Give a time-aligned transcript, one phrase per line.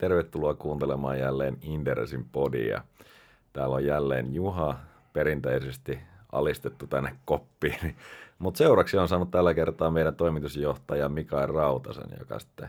[0.00, 2.82] Tervetuloa kuuntelemaan jälleen Inderesin podia.
[3.52, 4.76] Täällä on jälleen Juha,
[5.12, 5.98] perinteisesti
[6.32, 7.96] alistettu tänne koppiin.
[8.38, 12.68] Mutta seuraksi on saanut tällä kertaa meidän toimitusjohtaja Mikael Rautasen, joka sitten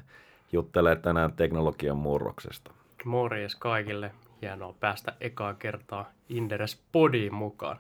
[0.52, 2.72] juttelee tänään teknologian murroksesta.
[3.06, 4.12] Morjes kaikille.
[4.42, 7.80] Hienoa päästä ekaa kertaa Inderes Podiin mukaan.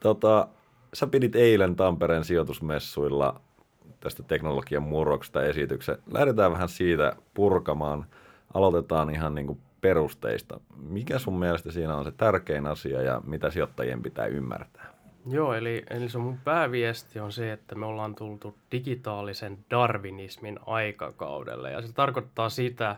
[0.00, 0.48] Tota,
[0.94, 3.40] sä pidit eilen Tampereen sijoitusmessuilla
[4.00, 5.98] tästä teknologian murroksesta esityksen.
[6.12, 8.06] Lähdetään vähän siitä purkamaan.
[8.54, 10.60] Aloitetaan ihan niin kuin perusteista.
[10.76, 14.94] Mikä sun mielestä siinä on se tärkein asia ja mitä sijoittajien pitää ymmärtää?
[15.26, 21.70] Joo, eli, eli se mun pääviesti on se, että me ollaan tultu digitaalisen darwinismin aikakaudelle.
[21.70, 22.96] Ja se tarkoittaa sitä,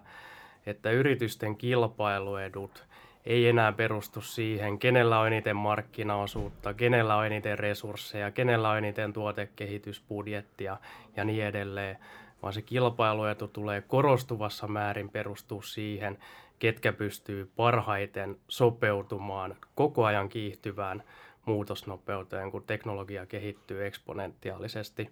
[0.67, 2.87] että yritysten kilpailuedut
[3.25, 9.13] ei enää perustu siihen, kenellä on eniten markkinaosuutta, kenellä on eniten resursseja, kenellä on eniten
[9.13, 10.77] tuotekehitysbudjettia
[11.17, 11.99] ja niin edelleen,
[12.43, 16.19] vaan se kilpailuetu tulee korostuvassa määrin perustua siihen,
[16.59, 21.03] ketkä pystyy parhaiten sopeutumaan koko ajan kiihtyvään
[21.45, 25.11] muutosnopeuteen, kun teknologia kehittyy eksponentiaalisesti.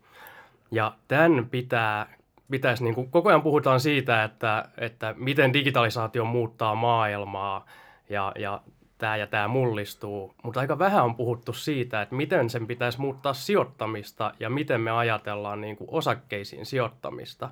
[0.71, 2.15] Ja tämän pitää,
[2.51, 7.67] pitäisi, niin kuin koko ajan puhutaan siitä, että, että miten digitalisaatio muuttaa maailmaa
[8.09, 8.61] ja, ja
[9.05, 13.33] tämä ja tämä mullistuu, mutta aika vähän on puhuttu siitä, että miten sen pitäisi muuttaa
[13.33, 17.51] sijoittamista ja miten me ajatellaan niin kuin osakkeisiin sijoittamista.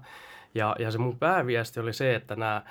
[0.54, 2.62] Ja, ja se mun pääviesti oli se, että nämä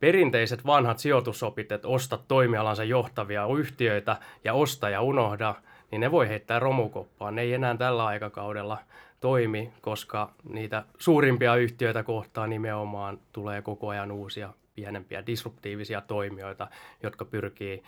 [0.00, 5.54] perinteiset vanhat sijoitusopit, että osta toimialansa johtavia yhtiöitä ja osta ja unohda,
[5.90, 7.34] niin ne voi heittää romukoppaan.
[7.34, 8.78] Ne ei enää tällä aikakaudella
[9.20, 16.68] toimi, koska niitä suurimpia yhtiöitä kohtaan nimenomaan tulee koko ajan uusia pienempiä disruptiivisia toimijoita,
[17.02, 17.82] jotka pyrkii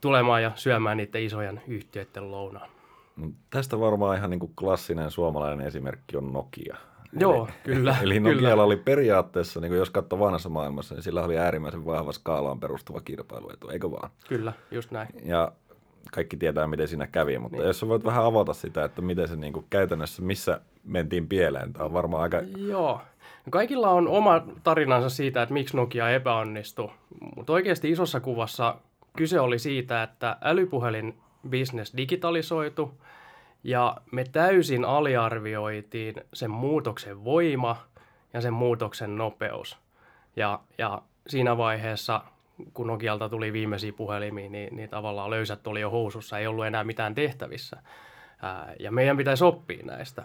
[0.00, 2.70] tulemaan ja syömään niiden isojen yhtiöiden lounaan.
[3.16, 6.76] No, tästä varmaan ihan niin kuin klassinen suomalainen esimerkki on Nokia.
[7.20, 7.96] Joo, eli, kyllä.
[8.02, 8.62] Eli Nokialla kyllä.
[8.62, 13.68] oli periaatteessa, niin jos katsoo vanhassa maailmassa, niin sillä oli äärimmäisen vahva skaalaan perustuva kilpailuetu,
[13.68, 14.10] eikö vaan?
[14.28, 15.08] Kyllä, just näin.
[15.24, 15.52] Ja
[16.12, 17.66] kaikki tietää, miten siinä kävi, mutta niin.
[17.66, 21.72] jos sä voit vähän avata sitä, että miten se niin kuin käytännössä, missä mentiin pieleen,
[21.72, 22.40] tämä on varmaan aika...
[22.56, 23.00] Joo,
[23.50, 26.90] kaikilla on oma tarinansa siitä, että miksi Nokia epäonnistui,
[27.36, 28.76] mutta oikeasti isossa kuvassa
[29.16, 31.18] kyse oli siitä, että älypuhelin
[31.50, 33.02] business digitalisoitu
[33.64, 37.76] ja me täysin aliarvioitiin sen muutoksen voima
[38.32, 39.78] ja sen muutoksen nopeus.
[40.36, 42.20] Ja, ja siinä vaiheessa,
[42.74, 46.84] kun Nokialta tuli viimeisiä puhelimia, niin, niin tavallaan löysät oli jo housussa, ei ollut enää
[46.84, 47.76] mitään tehtävissä.
[48.42, 50.24] Ää, ja meidän pitäisi oppia näistä.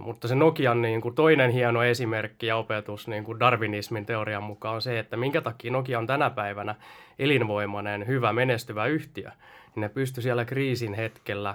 [0.00, 4.74] Mutta se Nokian niin kuin toinen hieno esimerkki ja opetus niin kuin darwinismin teorian mukaan
[4.74, 6.74] on se, että minkä takia Nokia on tänä päivänä
[7.18, 9.30] elinvoimainen, hyvä, menestyvä yhtiö.
[9.74, 11.54] Niin ne pystyi siellä kriisin hetkellä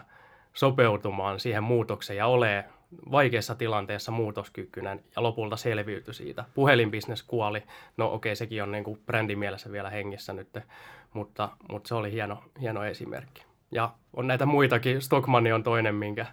[0.54, 2.66] sopeutumaan siihen muutokseen ja ole
[3.12, 6.46] vaikeassa tilanteessa muutoskykyinen ja lopulta selviytyi siitä.
[6.54, 7.64] Puhelinbisnes kuoli,
[7.98, 10.58] no okei, sekin on niin kuin brändin mielessä vielä hengissä nyt,
[11.14, 13.46] mutta, mutta se oli hieno, hieno esimerkki.
[13.72, 16.26] Ja on näitä muitakin, Stockmanni on toinen, minkä,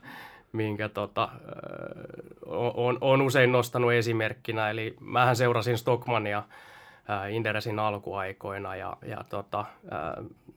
[0.52, 1.28] minkä tota,
[2.74, 4.70] on, on usein nostanut esimerkkinä.
[4.70, 6.42] Eli mähän seurasin Stockmania
[7.30, 9.64] Inderesin alkuaikoina ja, ja tota,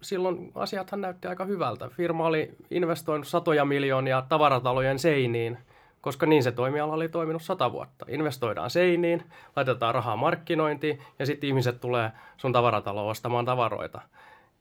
[0.01, 1.89] silloin asiathan näytti aika hyvältä.
[1.89, 5.57] Firma oli investoinut satoja miljoonia tavaratalojen seiniin,
[6.01, 8.05] koska niin se toimiala oli toiminut sata vuotta.
[8.09, 9.23] Investoidaan seiniin,
[9.55, 14.01] laitetaan rahaa markkinointiin ja sitten ihmiset tulee sun tavarataloon ostamaan tavaroita.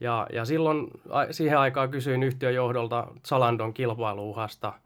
[0.01, 0.91] Ja, ja silloin
[1.31, 4.73] siihen aikaan kysyin yhtiöjohdolta Salandon kilpailuuhasta–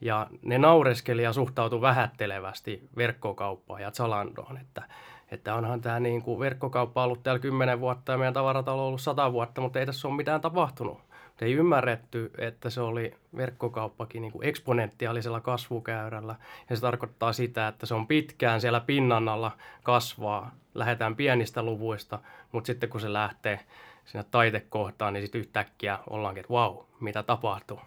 [0.00, 4.82] ja ne naureskeli ja suhtautui vähättelevästi verkkokauppaan ja Zalandoon, että,
[5.30, 9.00] että onhan tämä niin kuin verkkokauppa ollut täällä kymmenen vuotta ja meidän tavaratalo on ollut
[9.00, 10.98] sata vuotta, mutta ei tässä ole mitään tapahtunut.
[11.26, 16.34] Mutta ei ymmärretty, että se oli verkkokauppakin niin kuin eksponentiaalisella kasvukäyrällä.
[16.70, 20.50] Ja se tarkoittaa sitä, että se on pitkään siellä pinnan alla kasvaa.
[20.74, 22.18] Lähdetään pienistä luvuista,
[22.52, 23.60] mutta sitten kun se lähtee
[24.04, 27.80] sinne taitekohtaan, niin sitten yhtäkkiä ollaankin, että vau, mitä tapahtuu.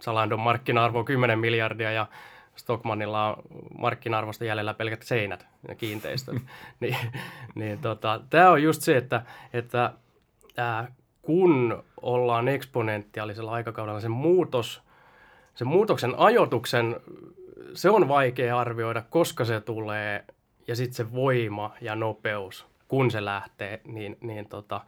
[0.00, 2.06] Salandon markkina-arvo on 10 miljardia ja
[2.56, 3.42] Stockmannilla on
[3.78, 6.36] markkina-arvosta jäljellä pelkät seinät ja kiinteistöt.
[6.80, 6.96] niin,
[7.54, 9.22] niin tota, tämä on just se, että,
[9.52, 9.92] että
[10.56, 10.92] ää,
[11.22, 14.82] kun ollaan eksponentiaalisella aikakaudella, se muutos,
[15.54, 16.96] se muutoksen ajoituksen,
[17.74, 20.24] se on vaikea arvioida, koska se tulee,
[20.68, 24.80] ja sitten se voima ja nopeus, kun se lähtee, niin, niin tota,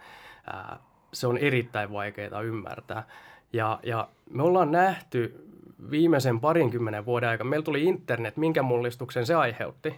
[0.46, 0.78] ää,
[1.12, 3.06] se on erittäin vaikeaa ymmärtää.
[3.52, 5.46] Ja, ja me ollaan nähty
[5.90, 9.94] viimeisen parinkymmenen vuoden aikana, meillä tuli internet, minkä mullistuksen se aiheutti.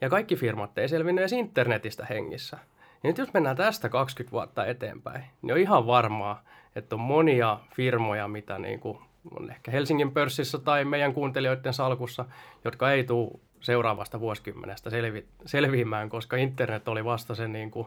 [0.00, 2.58] Ja kaikki firmat ei selvinnyt edes internetistä hengissä.
[3.02, 6.42] Ja nyt jos mennään tästä 20 vuotta eteenpäin, niin on ihan varmaa,
[6.76, 8.98] että on monia firmoja, mitä niin kuin
[9.30, 12.24] on ehkä Helsingin pörssissä tai meidän kuuntelijoiden salkussa,
[12.64, 17.86] jotka ei tule seuraavasta vuosikymmenestä selvi, selviämään, koska internet oli vasta se niin kuin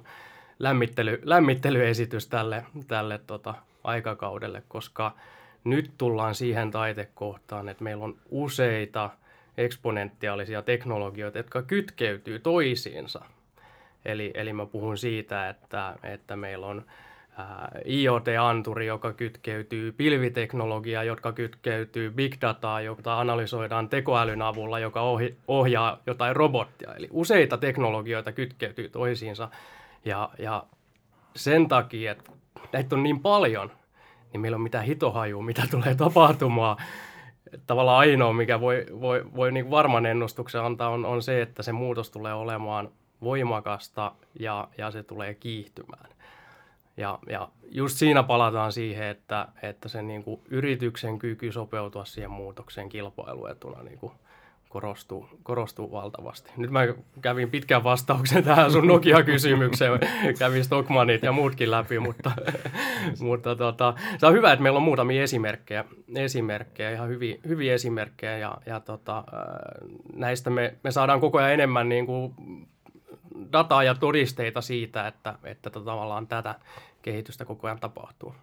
[0.60, 3.54] lämmittely, lämmittelyesitys tälle, tälle tota,
[3.88, 5.12] aikakaudelle, koska
[5.63, 9.10] nyt tullaan siihen taitekohtaan, että meillä on useita
[9.57, 13.25] eksponentiaalisia teknologioita, jotka kytkeytyy toisiinsa.
[14.06, 16.86] Eli, eli mä puhun siitä, että, että meillä on
[17.86, 25.01] IoT-anturi, joka kytkeytyy pilviteknologiaan, jotka kytkeytyy big dataa, jota analysoidaan tekoälyn avulla, joka
[25.48, 26.95] ohjaa jotain robottia.
[26.95, 29.50] Eli useita teknologioita kytkeytyy toisiinsa.
[30.06, 30.63] Ja, ja
[31.36, 32.31] sen takia, että
[32.74, 33.72] näitä on niin paljon,
[34.34, 36.78] niin meillä on mitään hitohajua, mitä tulee tapahtumaan.
[37.68, 41.72] Tavallaan ainoa, mikä voi, voi, voi niin varman ennustuksen antaa, on, on se, että se
[41.72, 42.90] muutos tulee olemaan
[43.22, 46.10] voimakasta ja, ja se tulee kiihtymään.
[46.98, 52.32] Ja, ja just siinä palataan siihen, että, että se niin kuin yrityksen kyky sopeutua siihen
[52.32, 54.14] muutokseen kilpailuetuna niin kuin
[54.78, 56.52] korostuu, korostuu valtavasti.
[56.58, 56.88] Nyt mä
[57.22, 60.00] kävin pitkän vastauksen tähän sun Nokia-kysymykseen,
[60.40, 62.32] kävin Stockmanit ja muutkin läpi, mutta,
[63.20, 65.86] mutta tota, se on hyvä, että meillä on muutamia esimerkkejä,
[66.16, 69.24] esimerkkejä ihan hyviä, hyviä esimerkkejä ja, ja tota,
[70.16, 72.34] näistä me, me saadaan koko ajan enemmän niin kuin
[73.52, 76.56] dataa ja todisteita siitä, että, että tota, tavallaan tätä
[77.02, 78.36] kehitystä koko ajan tapahtuu.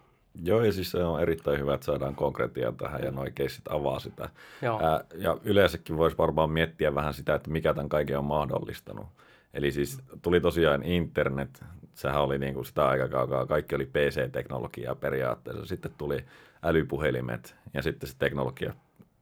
[0.43, 3.99] Joo, ja siis se on erittäin hyvä, että saadaan konkreettia tähän ja noin keissit avaa
[3.99, 4.29] sitä.
[4.63, 4.81] Joo.
[4.83, 9.07] Ää, ja yleensäkin voisi varmaan miettiä vähän sitä, että mikä tämän kaiken on mahdollistanut.
[9.55, 11.65] Eli siis tuli tosiaan internet,
[11.95, 15.67] sehän oli niin kuin sitä aikakaukaa, kaikki oli PC-teknologiaa periaatteessa.
[15.67, 16.25] Sitten tuli
[16.63, 18.75] älypuhelimet ja sitten se teknologia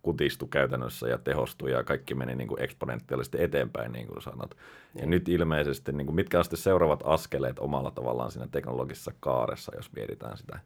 [0.02, 4.56] kutistui käytännössä ja tehostui ja kaikki meni niin kuin eksponentiaalisesti eteenpäin, niin kuin sanot.
[4.94, 9.12] Ja, ja nyt ilmeisesti, niin kuin, mitkä on sitten seuraavat askeleet omalla tavallaan siinä teknologisessa
[9.20, 10.58] kaaressa, jos mietitään sitä.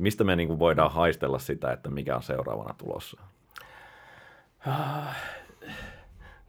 [0.00, 3.20] Mistä me niin kuin voidaan haistella sitä, että mikä on seuraavana tulossa?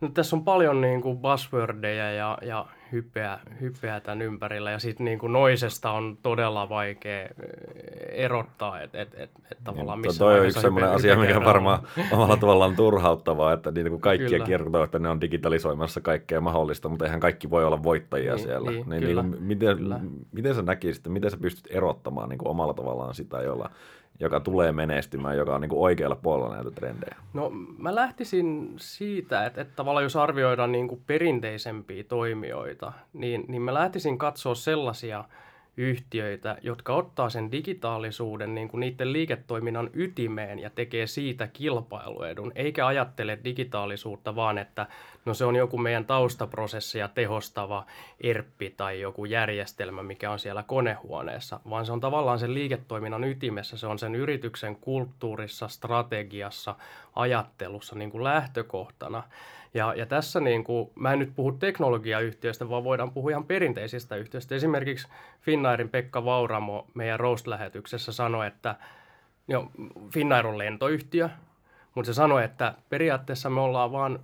[0.01, 5.06] No, tässä on paljon niin kuin buzzwordeja ja, ja hypeä, hypeä tämän ympärillä ja sitten
[5.06, 7.30] niin kuin noisesta on todella vaikea eh,
[8.12, 11.45] erottaa, että et, et, et tavallaan niin, missä Toi on yksi sellainen asia, mikä on
[11.45, 11.80] varmaan
[12.12, 14.45] omalla tavallaan turhauttavaa, että niin kuin kaikkia kyllä.
[14.45, 18.71] kertoo, että ne on digitalisoimassa kaikkea mahdollista, mutta eihän kaikki voi olla voittajia niin, siellä.
[18.71, 20.00] Niin, niin, niin kuin, miten, kyllä.
[20.31, 23.69] miten sä näkisit, miten sä pystyt erottamaan niin kuin omalla tavallaan sitä, jolla
[24.21, 27.15] joka tulee menestymään, joka on niin kuin oikealla puolella näitä trendejä?
[27.33, 33.62] No mä lähtisin siitä, että, että tavallaan jos arvioidaan niin kuin perinteisempiä toimijoita, niin, niin
[33.62, 35.23] mä lähtisin katsoa sellaisia–
[35.77, 42.88] yhtiöitä, jotka ottaa sen digitaalisuuden niin kuin niiden liiketoiminnan ytimeen ja tekee siitä kilpailuedun, eikä
[42.88, 44.88] ajattele digitaalisuutta vaan, että
[45.25, 47.85] no se on joku meidän taustaprosessia tehostava
[48.23, 53.77] ERPpi tai joku järjestelmä, mikä on siellä konehuoneessa, vaan se on tavallaan sen liiketoiminnan ytimessä,
[53.77, 56.75] se on sen yrityksen kulttuurissa, strategiassa,
[57.15, 59.24] ajattelussa niin kuin lähtökohtana.
[59.73, 64.15] Ja, ja tässä niin kuin, mä en nyt puhu teknologiayhtiöistä, vaan voidaan puhua ihan perinteisistä
[64.15, 64.56] yhtiöistä.
[64.56, 65.07] Esimerkiksi
[65.41, 68.75] Finnairin Pekka Vauramo meidän Roast-lähetyksessä sanoi, että
[69.47, 69.71] jo,
[70.13, 71.29] Finnair on lentoyhtiö,
[71.95, 74.19] mutta se sanoi, että periaatteessa me ollaan vain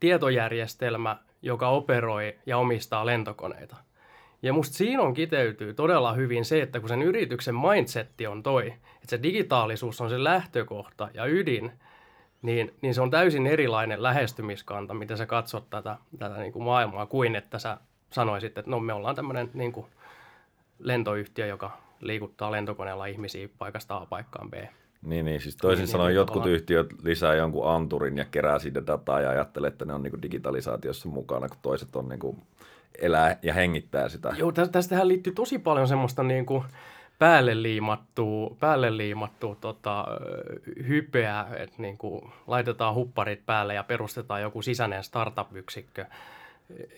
[0.00, 3.76] tietojärjestelmä, joka operoi ja omistaa lentokoneita.
[4.42, 8.66] Ja musta siinä on kiteytyy todella hyvin se, että kun sen yrityksen mindsetti on toi,
[8.66, 11.72] että se digitaalisuus on se lähtökohta ja ydin,
[12.42, 17.06] niin, niin se on täysin erilainen lähestymiskanta, mitä sä katsot tätä, tätä niin kuin maailmaa,
[17.06, 17.78] kuin että sä
[18.10, 19.86] sanoisit, että no me ollaan tämmöinen niin kuin
[20.78, 24.54] lentoyhtiö, joka liikuttaa lentokoneella ihmisiä paikasta A paikkaan B.
[25.02, 26.54] Niin, niin siis toisin niin, sanoen niin, jotkut tavallaan...
[26.54, 30.22] yhtiöt lisää jonkun anturin ja kerää siitä dataa ja ajattelee, että ne on niin kuin
[30.22, 32.42] digitalisaatiossa mukana, kun toiset on niin kuin
[32.98, 34.34] elää ja hengittää sitä.
[34.38, 36.64] Joo, tästähän liittyy tosi paljon semmoista niin kuin,
[37.18, 40.06] päälle liimattua, päälle liimattua tota,
[40.88, 46.06] hypeä, että niin kuin laitetaan hupparit päälle ja perustetaan joku sisäinen startup-yksikkö.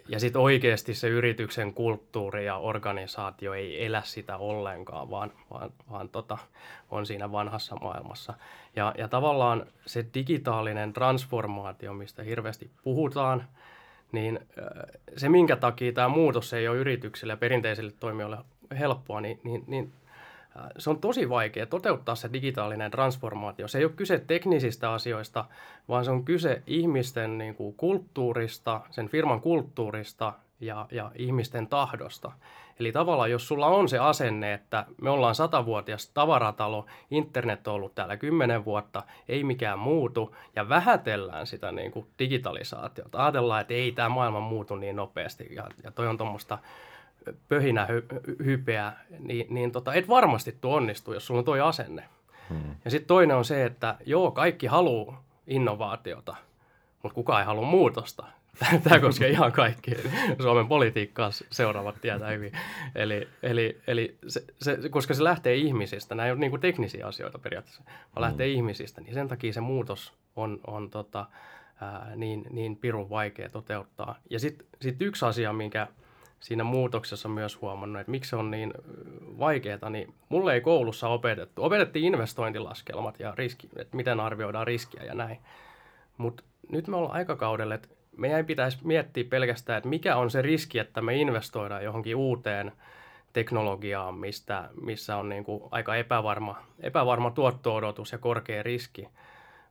[0.09, 6.09] Ja sitten oikeasti se yrityksen kulttuuri ja organisaatio ei elä sitä ollenkaan, vaan, vaan, vaan
[6.09, 6.39] tota,
[6.91, 8.35] on siinä vanhassa maailmassa.
[8.77, 13.45] Ja, ja tavallaan se digitaalinen transformaatio, mistä hirveästi puhutaan,
[14.13, 14.41] niin
[15.17, 18.39] se minkä takia tämä muutos ei ole yrityksille ja perinteisille toimijoille
[18.79, 19.93] helppoa, niin, niin, niin
[20.79, 23.69] se on tosi vaikea toteuttaa se digitaalinen transformaatio.
[23.69, 25.45] Se ei ole kyse teknisistä asioista,
[25.89, 32.33] vaan se on kyse ihmisten niin kuin, kulttuurista, sen firman kulttuurista ja, ja ihmisten tahdosta.
[32.81, 37.95] Eli tavallaan, jos sulla on se asenne, että me ollaan satavuotias tavaratalo, internet on ollut
[37.95, 43.23] täällä kymmenen vuotta, ei mikään muutu, ja vähätellään sitä niin kuin digitalisaatiota.
[43.25, 46.59] Ajatellaan, että ei tämä maailma muutu niin nopeasti, ja, ja toi on tuommoista
[47.49, 48.07] pöhinä hy,
[48.45, 52.05] hypeä, niin, niin tota, et varmasti tuo onnistu, jos sulla on toi asenne.
[52.49, 52.75] Hmm.
[52.85, 56.37] Ja sitten toinen on se, että joo, kaikki haluaa innovaatiota,
[57.03, 58.25] mutta kukaan ei halua muutosta.
[58.85, 59.91] Tämä koskee ihan kaikki.
[60.43, 62.53] Suomen politiikkaa seuraavat tietää hyvin.
[62.95, 67.07] Eli, eli, eli se, se, koska se lähtee ihmisistä, nämä ei ole niin kuin teknisiä
[67.07, 68.21] asioita periaatteessa, vaan mm.
[68.21, 71.27] lähtee ihmisistä, niin sen takia se muutos on, on tota,
[71.81, 74.19] ää, niin, niin pirun vaikea toteuttaa.
[74.31, 75.87] Ja sitten sit yksi asia, minkä
[76.41, 78.73] siinä muutoksessa myös huomannut, että miksi se on niin
[79.39, 81.65] vaikeaa, niin mulle ei koulussa opetettu.
[81.65, 85.39] Opetettiin investointilaskelmat ja riski, että miten arvioidaan riskiä ja näin.
[86.17, 86.43] Mutta
[86.73, 91.01] nyt me ollaan aikakaudella, että meidän pitäisi miettiä pelkästään, että mikä on se riski, että
[91.01, 92.73] me investoidaan johonkin uuteen
[93.33, 99.09] teknologiaan, mistä, missä on niin kuin aika epävarma, epävarma tuotto-odotus ja korkea riski.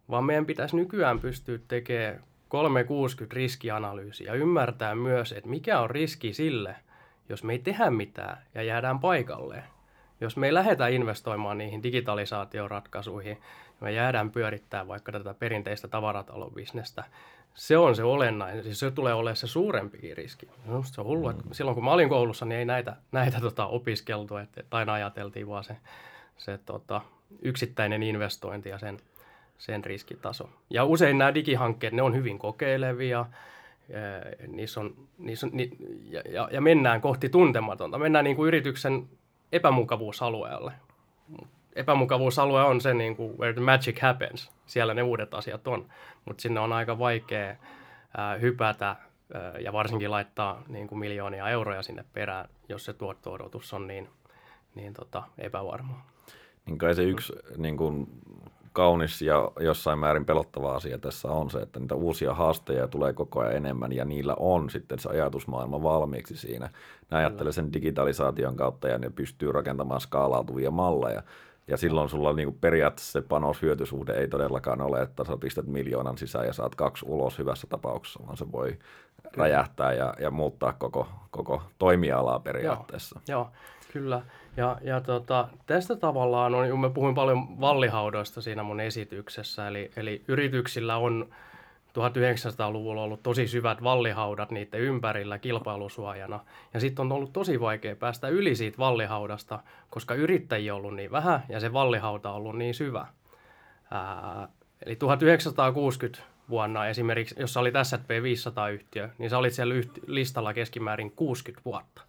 [0.09, 6.33] Vaan meidän pitäisi nykyään pystyä tekemään 360 riskianalyysi ja ymmärtää myös, että mikä on riski
[6.33, 6.75] sille,
[7.29, 9.63] jos me ei tehdä mitään ja jäädään paikalleen.
[10.21, 13.37] Jos me ei lähdetä investoimaan niihin digitalisaatioratkaisuihin
[13.67, 17.03] ja me jäädään pyörittämään vaikka tätä perinteistä tavaratalobisnestä,
[17.53, 18.63] se on se olennainen.
[18.63, 20.47] Siis se tulee olemaan se suurempikin riski.
[20.83, 24.37] se on hullu, että silloin kun mä olin koulussa, niin ei näitä, näitä tota, opiskeltu,
[24.37, 25.77] että, että aina ajateltiin vaan se,
[26.37, 27.01] se tota,
[27.41, 28.99] yksittäinen investointi ja sen,
[29.59, 30.49] sen riskitaso.
[30.69, 33.25] Ja usein nämä digihankkeet, ne on hyvin kokeilevia,
[34.47, 35.71] niissä on, niissä on, ni,
[36.03, 37.97] ja, ja, ja mennään kohti tuntematonta.
[37.97, 39.09] Mennään niin kuin yrityksen
[39.51, 40.71] epämukavuusalueelle.
[41.75, 44.51] Epämukavuusalue on se, niin kuin, where the magic happens.
[44.65, 45.89] Siellä ne uudet asiat on,
[46.25, 47.55] mutta sinne on aika vaikea
[48.17, 48.97] ää, hypätä ää,
[49.59, 54.09] ja varsinkin laittaa niin kuin miljoonia euroja sinne perään, jos se tuotto-odotus on niin,
[54.75, 56.11] niin tota, epävarmaa.
[56.65, 58.07] Niin kai se yksi niin kuin
[58.79, 63.39] kaunis ja jossain määrin pelottava asia tässä on se, että niitä uusia haasteja tulee koko
[63.39, 66.69] ajan enemmän ja niillä on sitten se ajatusmaailma valmiiksi siinä.
[67.11, 71.23] Ne ajattelee sen digitalisaation kautta ja ne pystyy rakentamaan skaalautuvia malleja.
[71.67, 76.45] Ja silloin sulla niin periaatteessa se panos-hyötysuhde ei todellakaan ole, että sä pistät miljoonan sisään
[76.45, 78.77] ja saat kaksi ulos hyvässä tapauksessa, vaan se voi
[79.37, 83.19] räjähtää ja, ja muuttaa koko, koko toimialaa periaatteessa.
[83.27, 83.51] Joo, joo
[83.93, 84.21] kyllä.
[84.57, 90.23] Ja, ja tota, tästä tavallaan on, mä puhuin paljon vallihaudoista siinä mun esityksessä, eli, eli
[90.27, 91.29] yrityksillä on
[91.89, 96.39] 1900-luvulla ollut tosi syvät vallihaudat niiden ympärillä kilpailusuojana.
[96.73, 101.11] Ja sitten on ollut tosi vaikea päästä yli siitä vallihaudasta, koska yrittäjiä on ollut niin
[101.11, 103.05] vähän ja se vallihauta on ollut niin syvä.
[103.91, 104.47] Ää,
[104.85, 111.11] eli 1960 vuonna esimerkiksi, jos oli S&P 500-yhtiö, niin sä olit siellä yhti- listalla keskimäärin
[111.11, 112.01] 60 vuotta.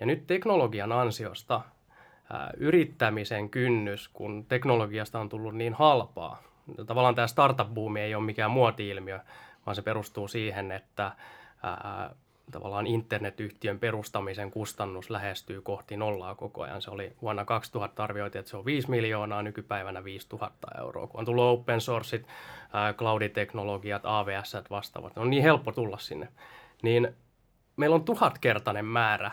[0.00, 1.60] Ja nyt teknologian ansiosta
[2.56, 6.42] yrittämisen kynnys, kun teknologiasta on tullut niin halpaa,
[6.86, 9.20] tavallaan tämä startup-buumi ei ole mikään muoti-ilmiö,
[9.66, 11.12] vaan se perustuu siihen, että
[12.52, 16.82] tavallaan internetyhtiön perustamisen kustannus lähestyy kohti nollaa koko ajan.
[16.82, 21.06] Se oli vuonna 2000 arvioitiin, että se on 5 miljoonaa, nykypäivänä 5000 euroa.
[21.06, 22.26] Kun on tullut open sourceit,
[22.96, 26.28] clouditeknologiat, AVS vastaavat, on niin helppo tulla sinne.
[26.82, 27.16] Niin
[27.76, 29.30] meillä on tuhatkertainen määrä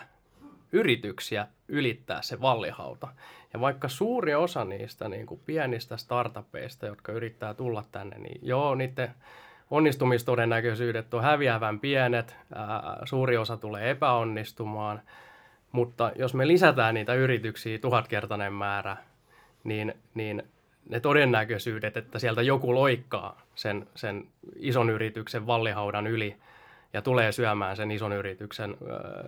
[0.72, 3.08] yrityksiä ylittää se vallihauta.
[3.52, 8.74] Ja vaikka suuri osa niistä niin kuin pienistä startupeista, jotka yrittää tulla tänne, niin joo,
[8.74, 9.10] niiden
[9.70, 15.00] onnistumistodennäköisyydet on häviävän pienet, ää, suuri osa tulee epäonnistumaan,
[15.72, 18.96] mutta jos me lisätään niitä yrityksiä tuhatkertainen määrä,
[19.64, 20.42] niin, niin
[20.88, 26.36] ne todennäköisyydet, että sieltä joku loikkaa sen, sen ison yrityksen vallihaudan yli
[26.92, 28.76] ja tulee syömään sen ison yrityksen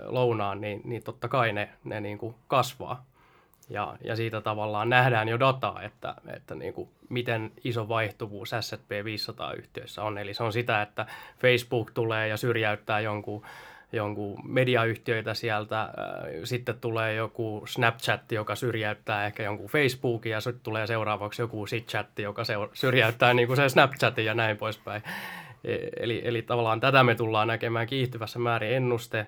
[0.07, 3.05] lounaan, niin, niin totta kai ne, ne niin kuin kasvaa.
[3.71, 8.91] Ja, ja siitä tavallaan nähdään jo dataa, että, että niin kuin miten iso vaihtuvuus S&P
[8.91, 10.19] 500-yhtiöissä on.
[10.19, 11.07] Eli se on sitä, että
[11.39, 13.43] Facebook tulee ja syrjäyttää jonkun,
[13.93, 15.89] jonkun mediayhtiöitä sieltä,
[16.45, 22.19] sitten tulee joku Snapchat, joka syrjäyttää ehkä jonkun Facebookin, ja sitten tulee seuraavaksi joku SitChat,
[22.19, 25.03] joka syrjäyttää niin kuin se Snapchatin ja näin poispäin.
[25.65, 29.27] E, eli, eli tavallaan tätä me tullaan näkemään kiihtyvässä määrin ennuste.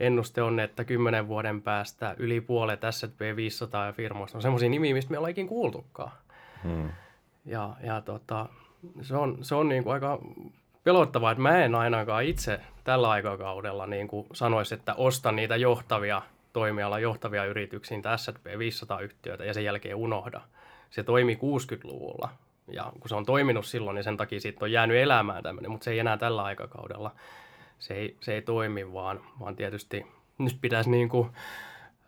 [0.00, 4.94] Ennuste on, että kymmenen vuoden päästä yli puolet S&P 500 ja firmoista on semmoisia nimiä,
[4.94, 6.12] mistä me ollaan ikinä kuultukaan.
[6.64, 6.90] Hmm.
[7.44, 8.46] Ja, ja tota,
[9.02, 10.18] se on, se on niin kuin aika
[10.84, 16.22] pelottavaa, että mä en ainakaan itse tällä aikakaudella niin kuin sanoisi, että ostan niitä johtavia
[16.52, 20.40] toimiala johtavia yrityksiä, niitä S&P 500-yhtiöitä ja sen jälkeen unohda.
[20.90, 22.28] Se toimi 60-luvulla
[22.72, 25.84] ja kun se on toiminut silloin, niin sen takia siitä on jäänyt elämään tämmöinen, mutta
[25.84, 27.14] se ei enää tällä aikakaudella.
[27.78, 30.06] Se ei, se ei toimi, vaan, vaan tietysti
[30.38, 31.30] nyt pitäisi niin kuin,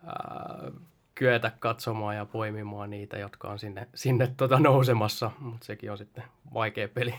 [0.06, 0.70] ää,
[1.14, 6.24] kyetä katsomaan ja poimimaan niitä, jotka on sinne, sinne tota nousemassa, mutta sekin on sitten
[6.54, 7.14] vaikea peli.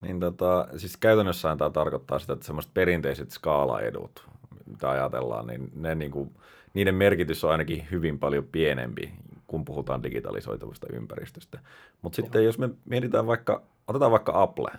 [0.00, 4.28] Niin tota, siis käytännössä tämä tarkoittaa sitä, että semmoiset perinteiset skaalaedut,
[4.66, 6.30] mitä ajatellaan, niin, ne niin kuin,
[6.74, 9.12] niiden merkitys on ainakin hyvin paljon pienempi,
[9.46, 11.58] kun puhutaan digitalisoituvasta ympäristöstä.
[12.02, 14.70] Mutta sitten jos me mietitään vaikka, otetaan vaikka Apple,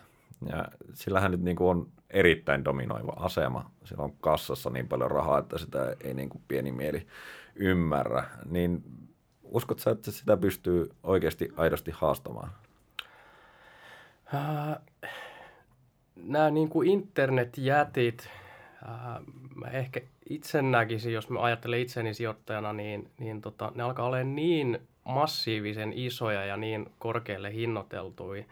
[0.50, 3.72] Ja sillähän nyt niin kuin on erittäin dominoiva asema.
[3.84, 7.08] Sillä on kassassa niin paljon rahaa, että sitä ei niin kuin pieni mieli
[7.56, 8.24] ymmärrä.
[8.46, 8.84] Niin
[9.44, 12.52] uskot sä, että sitä pystyy oikeasti aidosti haastamaan?
[14.34, 14.78] Äh,
[16.16, 18.30] nämä niin kuin internetjätit,
[18.84, 19.24] äh,
[19.56, 24.24] mä ehkä itse näkisin, jos mä ajattelen itseni sijoittajana, niin, niin tota, ne alkaa olla
[24.24, 28.44] niin massiivisen isoja ja niin korkealle hinnoiteltuja,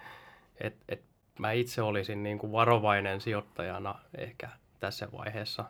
[0.59, 1.01] että et
[1.39, 5.65] mä itse olisin niin kuin varovainen sijoittajana ehkä tässä vaiheessa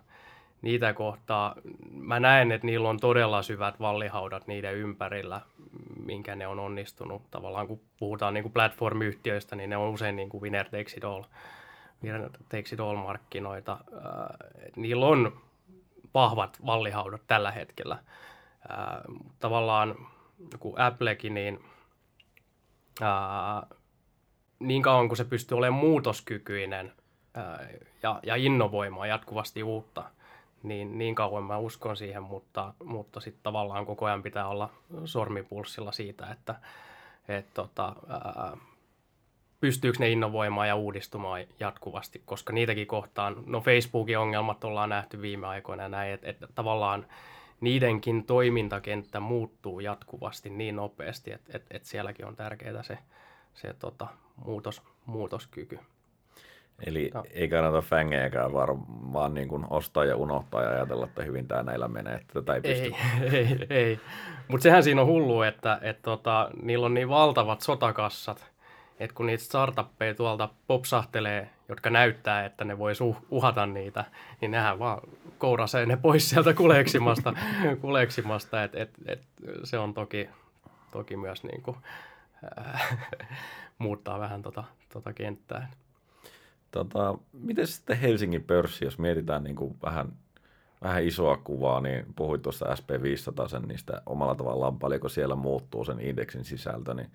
[0.61, 1.55] niitä kohtaa.
[1.91, 5.41] Mä näen, että niillä on todella syvät vallihaudat niiden ympärillä,
[6.05, 7.21] minkä ne on onnistunut.
[7.31, 11.03] Tavallaan kun puhutaan niin kuin platformyhtiöistä, niin ne on usein niin kuin winner takes it
[11.03, 11.23] all,
[12.05, 13.77] winner takes it all markkinoita.
[14.75, 15.41] Niillä on
[16.13, 17.97] vahvat vallihaudat tällä hetkellä.
[19.39, 19.95] Tavallaan
[20.59, 21.59] kuin Applekin, niin
[24.59, 26.93] niin kauan kuin se pystyy olemaan muutoskykyinen
[28.03, 30.03] ja, ja innovoimaan jatkuvasti uutta,
[30.63, 34.69] niin, niin kauan mä uskon siihen, mutta, mutta sitten tavallaan koko ajan pitää olla
[35.05, 36.55] sormipulssilla siitä, että
[37.27, 38.57] et, tota, ää,
[39.61, 45.47] pystyykö ne innovoimaan ja uudistumaan jatkuvasti, koska niitäkin kohtaan, no Facebookin ongelmat ollaan nähty viime
[45.47, 47.05] aikoina ja näin, että et tavallaan
[47.61, 52.97] niidenkin toimintakenttä muuttuu jatkuvasti niin nopeasti, että et, et sielläkin on tärkeää se,
[53.53, 55.79] se tota, muutos, muutoskyky.
[56.85, 57.23] Eli no.
[57.31, 58.67] ei kannata fängejäkään vaan,
[59.13, 62.55] vaan niin kuin ostaa ja unohtaa ja ajatella, että hyvin tämä näillä menee, että tätä
[62.55, 62.93] ei pysty.
[63.35, 63.99] Ei, ei, ei.
[64.47, 68.54] mutta sehän siinä on hullu, että et tota, niillä on niin valtavat sotakassat,
[68.99, 74.05] että kun niitä startuppeja tuolta popsahtelee, jotka näyttää, että ne vois uh, uhata niitä,
[74.41, 75.01] niin nehän vaan
[75.37, 77.33] kourasee ne pois sieltä kuleksimasta,
[77.81, 79.21] kuleksimasta että et, et,
[79.63, 80.29] se on toki,
[80.91, 81.77] toki myös niin kuin,
[82.57, 82.97] äh,
[83.77, 85.71] muuttaa vähän tota, tota kenttää.
[86.71, 90.11] Tota, miten sitten Helsingin pörssi, jos mietitään niin kuin vähän,
[90.81, 95.99] vähän isoa kuvaa, niin puhuit tuosta SP500 sen niistä omalla tavallaan, paljonko siellä muuttuu sen
[95.99, 97.11] indeksin sisältö, niin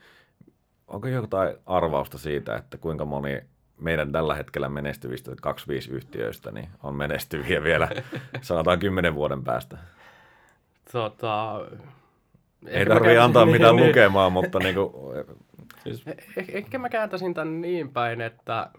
[0.91, 3.41] onko jotain arvausta siitä, että kuinka moni
[3.79, 7.89] meidän tällä hetkellä menestyvistä 25 yhtiöistä niin on menestyviä vielä
[8.41, 9.79] sanotaan kymmenen vuoden päästä?
[10.93, 11.61] Tota,
[12.67, 14.93] ei tarvitse antaa mitään niin, lukemaan, mutta niin kuin,
[15.83, 16.03] Siis...
[16.07, 18.71] Eh, eh, ehkä mä kääntäisin tämän niin päin, että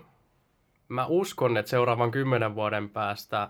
[0.87, 3.49] mä uskon, että seuraavan kymmenen vuoden päästä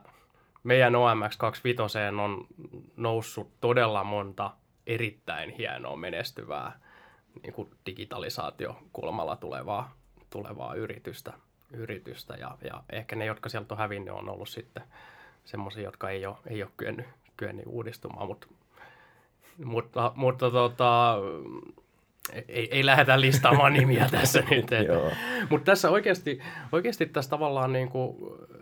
[0.64, 2.48] meidän OMX25 on
[2.96, 4.52] noussut todella monta
[4.88, 6.80] erittäin hienoa menestyvää
[7.44, 9.96] niin kuin digitalisaatiokulmalla tulevaa,
[10.30, 11.34] tulevaa yritystä.
[11.74, 14.84] yritystä ja, ja ehkä ne, jotka sieltä on hävinnyt, on ollut sitten
[15.46, 17.06] semmoisia, jotka ei ole, ei ole kyennyt,
[17.38, 18.48] kyennyt uudistumaan, mutta,
[19.66, 21.18] mutta, mutta tota,
[22.48, 24.68] ei, ei lähdetä listaamaan nimiä tässä nyt.
[25.50, 26.40] Mutta tässä oikeasti,
[26.72, 28.18] oikeasti tässä tavallaan niin kuin,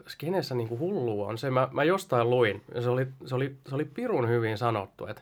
[0.08, 3.76] skenessä niin kuin hullu on se, mä, mä jostain luin, se oli, se oli, se
[3.76, 5.22] oli pirun hyvin sanottu, että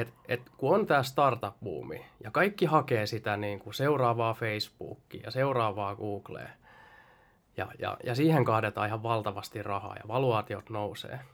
[0.00, 5.30] et, et kun on tämä startup-buumi ja kaikki hakee sitä niin kuin seuraavaa Facebookia ja
[5.30, 6.48] seuraavaa Googlea,
[7.56, 11.20] ja, ja, ja siihen kahdetaan ihan valtavasti rahaa ja valuaatiot nousee–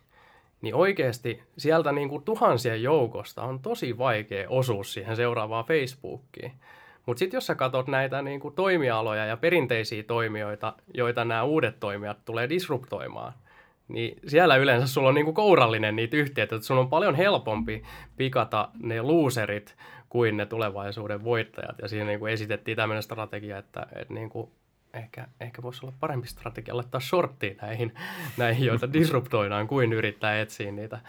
[0.63, 6.53] niin oikeasti sieltä niin kuin tuhansien joukosta on tosi vaikea osuus siihen seuraavaan Facebookiin.
[7.07, 11.81] Mutta sitten jos sä katsot näitä niin kuin toimialoja ja perinteisiä toimijoita, joita nämä uudet
[11.81, 13.33] toimijat tulee disruptoimaan,
[13.93, 17.83] niin siellä yleensä sulla on niin kuin kourallinen niitä yhtiöitä, että sulla on paljon helpompi
[18.17, 19.77] pikata ne loserit
[20.09, 21.79] kuin ne tulevaisuuden voittajat.
[21.83, 24.51] Ja siinä niin kuin esitettiin tämmöinen strategia, että, että niin kuin
[24.95, 27.95] ehkä, ehkä voisi olla parempi strategia laittaa shorttiin näihin,
[28.37, 31.01] näihin, joita disruptoidaan, kuin yrittää etsiä niitä,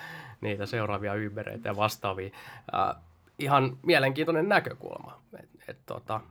[0.41, 2.30] niitä seuraavia Ubereita ja vastaavia.
[2.76, 2.96] Äh,
[3.39, 5.22] ihan mielenkiintoinen näkökulma.
[5.39, 6.22] Et, et, tota,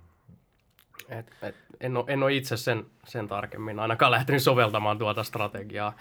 [1.09, 5.93] et, et, en, ole, en ole itse sen, sen tarkemmin ainakaan lähtenyt soveltamaan tuota strategiaa.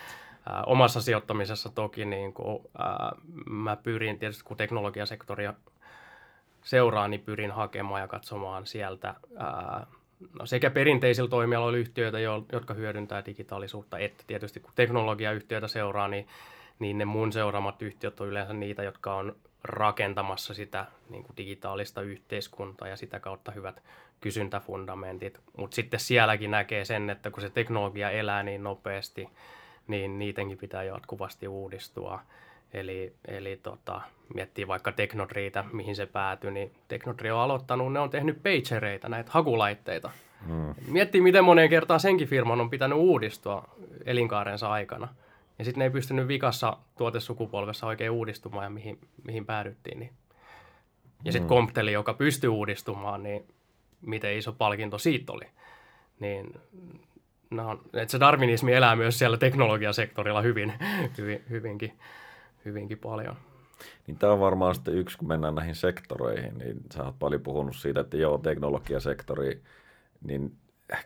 [0.49, 5.53] Äh, omassa sijoittamisessa toki niin kun, äh, mä pyrin tietysti, kun teknologiasektoria
[6.63, 9.87] seuraa, niin pyrin hakemaan ja katsomaan sieltä äh,
[10.39, 12.19] no sekä perinteisillä toimialoilla yhtiöitä,
[12.51, 16.27] jotka hyödyntää digitaalisuutta, että tietysti kun teknologiayhtiöitä seuraa, niin,
[16.79, 22.01] niin ne mun seuraamat yhtiöt on yleensä niitä, jotka on rakentamassa sitä niin kuin digitaalista
[22.01, 23.83] yhteiskuntaa ja sitä kautta hyvät
[24.21, 25.39] kysyntäfundamentit.
[25.57, 29.29] Mutta sitten sielläkin näkee sen, että kun se teknologia elää niin nopeasti,
[29.91, 32.19] niin niidenkin pitää jatkuvasti uudistua.
[32.73, 34.01] Eli, eli tota,
[34.33, 39.31] miettii vaikka Teknodriitä, mihin se päätyi, niin Teknodri on aloittanut, ne on tehnyt pagereita, näitä
[39.33, 40.11] hakulaitteita.
[40.47, 40.75] Hmm.
[40.87, 43.69] Miettii, miten moneen kertaan senkin firman on pitänyt uudistua
[44.05, 45.07] elinkaarensa aikana.
[45.59, 49.99] Ja sitten ne ei pystynyt vikassa tuotesukupolvessa oikein uudistumaan ja mihin, mihin päädyttiin.
[49.99, 50.11] Niin.
[51.23, 51.55] Ja sitten hmm.
[51.55, 53.45] Compteli, joka pystyy uudistumaan, niin
[54.01, 55.45] miten iso palkinto siitä oli.
[56.19, 56.53] Niin
[57.51, 60.73] no, että se darwinismi elää myös siellä teknologiasektorilla hyvin,
[61.17, 61.99] hyvin, hyvinkin,
[62.65, 63.35] hyvinkin paljon.
[64.07, 67.75] Niin tämä on varmaan sitten yksi, kun mennään näihin sektoreihin, niin sä oot paljon puhunut
[67.75, 69.61] siitä, että joo, teknologiasektori,
[70.23, 70.55] niin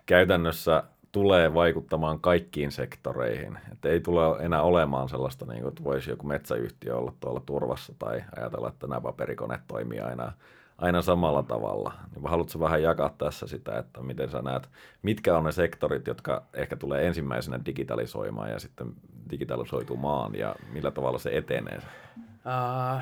[0.06, 3.58] käytännössä tulee vaikuttamaan kaikkiin sektoreihin.
[3.72, 7.94] Että ei tule enää olemaan sellaista, niin kuin, että voisi joku metsäyhtiö olla tuolla turvassa
[8.00, 10.32] tai ajatella, että nämä paperikoneet toimii aina,
[10.78, 11.94] aina samalla tavalla.
[12.16, 14.70] Niin haluatko vähän jakaa tässä sitä, että miten sä näet,
[15.02, 18.94] mitkä on ne sektorit, jotka ehkä tulee ensimmäisenä digitalisoimaan ja sitten
[19.30, 21.78] digitalisoitumaan ja millä tavalla se etenee?
[21.78, 23.02] Uh,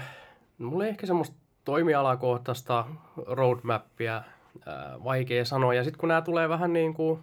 [0.57, 2.85] mulla ei ehkä semmoista toimialakohtaista
[3.17, 4.23] roadmappia
[4.55, 5.73] uh, vaikea sanoa.
[5.73, 7.19] Ja sitten kun nämä tulee vähän niin kuin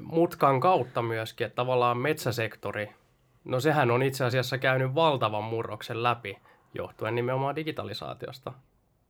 [0.00, 2.92] mutkan kautta myöskin, että tavallaan metsäsektori,
[3.44, 6.38] no sehän on itse asiassa käynyt valtavan murroksen läpi
[6.74, 8.52] johtuen nimenomaan digitalisaatiosta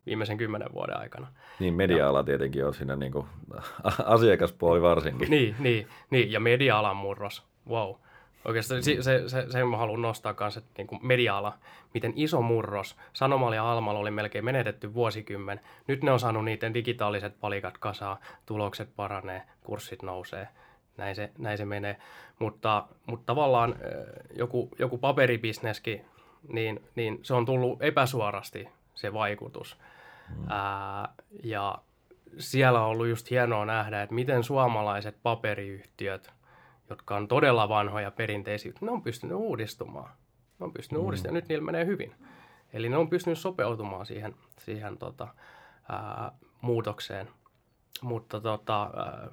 [0.07, 1.27] viimeisen kymmenen vuoden aikana.
[1.59, 3.27] Niin, media-ala ja, tietenkin on siinä niin kuin,
[4.05, 5.31] asiakaspuoli varsinkin.
[5.31, 7.95] Niin, niin, niin, ja media-alan murros, wow.
[8.45, 11.59] Oikeastaan se, se, se, sen mä haluan nostaa kanssa, että niin kuin media-ala,
[11.95, 12.97] miten iso murros.
[13.12, 15.61] Sanomalla ja Almalla oli melkein menetetty vuosikymmen.
[15.87, 20.49] Nyt ne on saanut niiden digitaaliset palikat kasaa, tulokset paranee, kurssit nousee.
[20.97, 21.97] Näin se, näin se menee.
[22.38, 23.77] Mutta, mutta tavallaan
[24.37, 26.05] joku, joku paperibisneskin,
[26.49, 29.79] niin, niin se on tullut epäsuorasti se vaikutus.
[30.29, 30.45] Mm.
[30.49, 31.79] Ää, ja
[32.39, 36.33] siellä on ollut just hienoa nähdä, että miten suomalaiset paperiyhtiöt–
[36.91, 40.11] jotka on todella vanhoja perinteisiä, ne on pystynyt uudistumaan.
[40.59, 41.05] Ne on pystynyt mm.
[41.05, 42.15] uudistumaan ja nyt niillä menee hyvin.
[42.73, 45.29] Eli ne on pystynyt sopeutumaan siihen, siihen tota,
[45.89, 47.29] ää, muutokseen.
[48.03, 49.29] Mutta tota, ää,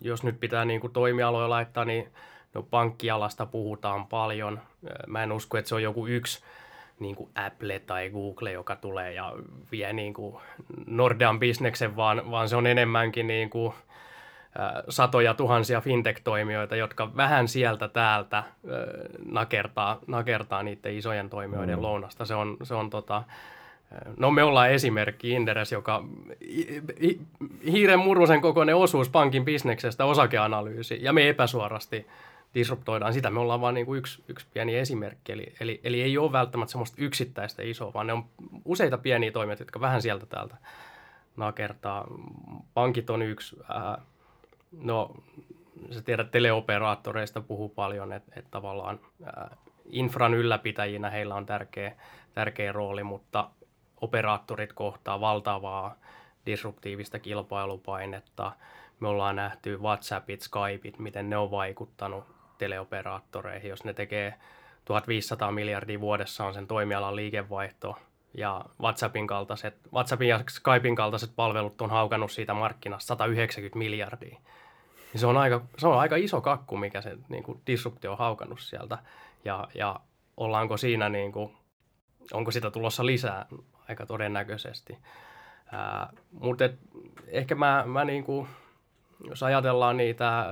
[0.00, 2.12] jos nyt pitää niin kuin toimialoja laittaa, niin
[2.54, 4.60] no, pankkialasta puhutaan paljon.
[5.06, 6.42] Mä en usko, että se on joku yksi
[7.00, 9.32] niin kuin Apple tai Google, joka tulee ja
[9.72, 10.36] vie niin kuin
[10.86, 13.74] Nordean bisneksen, vaan, vaan se on enemmänkin niin kuin,
[14.88, 18.44] satoja tuhansia fintech-toimijoita, jotka vähän sieltä täältä
[19.24, 21.82] nakertaa, nakertaa niiden isojen toimijoiden mm.
[21.82, 22.24] lounasta.
[22.24, 23.22] Se on, se on tota,
[24.16, 26.04] No me ollaan esimerkki Inderes, joka
[27.64, 32.06] hiiren murusen kokoinen osuus pankin bisneksestä osakeanalyysi, ja me epäsuorasti
[32.54, 33.30] disruptoidaan sitä.
[33.30, 36.96] Me ollaan vain niin yksi, yksi pieni esimerkki, eli, eli, eli ei ole välttämättä semmoista
[37.00, 38.24] yksittäistä isoa, vaan ne on
[38.64, 40.56] useita pieniä toimijoita, jotka vähän sieltä täältä
[41.36, 42.06] nakertaa.
[42.74, 44.06] Pankit on yksi, äh,
[44.72, 45.14] No,
[45.90, 51.96] sä tiedät, teleoperaattoreista puhuu paljon, että, että tavallaan ää, infran ylläpitäjinä heillä on tärkeä,
[52.34, 53.50] tärkeä rooli, mutta
[54.00, 55.96] operaattorit kohtaa valtavaa
[56.46, 58.52] disruptiivista kilpailupainetta.
[59.00, 62.24] Me ollaan nähty WhatsAppit, Skypeit, miten ne on vaikuttanut
[62.60, 63.70] teleoperaattoreihin.
[63.70, 64.34] Jos ne tekee
[64.84, 67.96] 1500 miljardia vuodessa on sen toimialan liikevaihto,
[68.34, 74.38] ja WhatsAppin, kaltaiset, WhatsAppin ja Skypein kaltaiset palvelut on haukannut siitä markkinasta 190 miljardia.
[75.12, 78.18] Niin se, on aika, se on aika iso kakku, mikä se niin kuin disruptio on
[78.18, 78.98] haukannut sieltä.
[79.44, 80.00] Ja, ja
[80.36, 81.56] ollaanko siinä, niin kuin,
[82.32, 83.46] onko sitä tulossa lisää
[83.88, 84.98] aika todennäköisesti.
[86.32, 86.64] Mutta
[87.26, 88.48] ehkä mä, mä niin kuin,
[89.28, 90.46] jos ajatellaan niitä,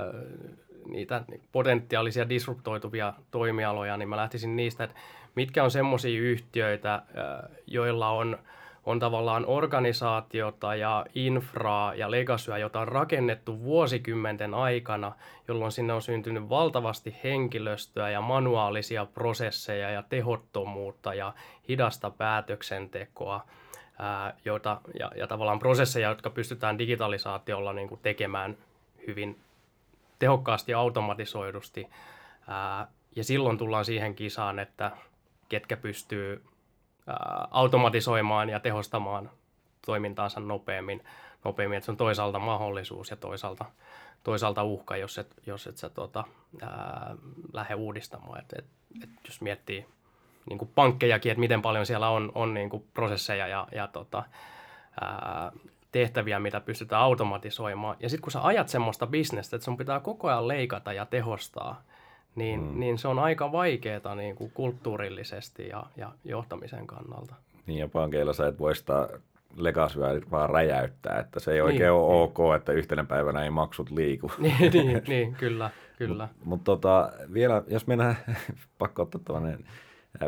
[0.91, 4.95] niitä potentiaalisia disruptoituvia toimialoja, niin mä lähtisin niistä, että
[5.35, 7.01] mitkä on semmoisia yhtiöitä,
[7.67, 8.37] joilla on–
[8.89, 15.11] on tavallaan organisaatiota ja infraa ja legasyä, jota on rakennettu vuosikymmenten aikana,
[15.47, 21.33] jolloin sinne on syntynyt valtavasti henkilöstöä ja manuaalisia prosesseja ja tehottomuutta ja
[21.67, 23.45] hidasta päätöksentekoa,
[23.99, 28.57] ää, jota, ja, ja tavallaan prosesseja, jotka pystytään digitalisaatiolla niin kuin tekemään
[29.07, 29.39] hyvin
[30.19, 31.89] tehokkaasti ja automatisoidusti.
[32.47, 34.91] Ää, ja silloin tullaan siihen kisaan, että
[35.49, 36.43] ketkä pystyy
[37.51, 39.29] automatisoimaan ja tehostamaan
[39.85, 41.03] toimintaansa nopeammin,
[41.45, 43.65] nopeammin, että se on toisaalta mahdollisuus ja toisaalta,
[44.23, 46.23] toisaalta uhka, jos et, jos et sä tota,
[46.61, 47.15] ää,
[47.53, 48.39] lähde uudistamaan.
[48.39, 48.65] Et, et,
[49.03, 49.85] et jos miettii
[50.49, 54.23] niin kuin pankkejakin, että miten paljon siellä on, on niin kuin prosesseja ja, ja tota,
[55.01, 55.51] ää,
[55.91, 57.97] tehtäviä, mitä pystytään automatisoimaan.
[57.99, 61.83] Ja sitten kun sä ajat semmoista bisnestä, että sun pitää koko ajan leikata ja tehostaa,
[62.35, 62.79] niin, mm.
[62.79, 67.35] niin se on aika vaikeaa niin kuin kulttuurillisesti ja, ja johtamisen kannalta.
[67.67, 69.09] Niin ja pankeilla sä et voi sitä
[69.55, 72.23] legasyä vaan räjäyttää, että se ei oikein niin, ole niin.
[72.23, 74.31] ok, että yhtenä päivänä ei maksut liiku.
[74.37, 76.27] niin, niin, niin kyllä, kyllä.
[76.31, 78.15] Mutta mut tota, vielä, jos mennään,
[78.79, 79.65] pakko ottaa tämmöinen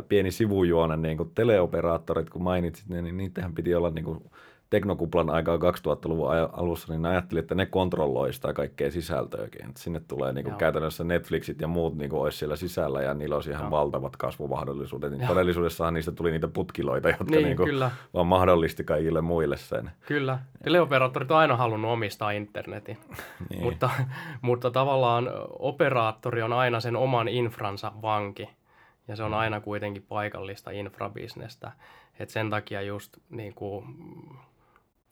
[0.08, 4.32] pieni sivujuone, niin kuin teleoperaattorit, kun mainitsit, niin, niin niitähän piti olla niin kuin
[4.72, 9.70] teknokuplan aikaa 2000-luvun alussa, niin ajattelin, että ne kontrolloi sitä kaikkea sisältöäkin.
[9.70, 13.14] Että sinne tulee niin kuin käytännössä Netflixit ja muut niin kuin olisi siellä sisällä ja
[13.14, 13.72] niillä olisi ihan Joo.
[13.72, 15.12] valtavat kasvumahdollisuudet.
[15.12, 17.92] Niin todellisuudessahan niistä tuli niitä putkiloita, jotka niin, niin kuin kyllä.
[18.14, 19.92] vaan mahdollisti kaikille muille sen.
[20.08, 20.40] Kyllä.
[20.64, 22.98] Teleoperaattorit on aina halunnut omistaa internetin,
[23.50, 23.64] niin.
[23.64, 23.90] mutta,
[24.42, 25.30] mutta tavallaan
[25.60, 28.50] operaattori on aina sen oman infransa vanki.
[29.08, 31.72] Ja se on aina kuitenkin paikallista infrabisnestä.
[32.20, 33.86] Et sen takia just niin kuin,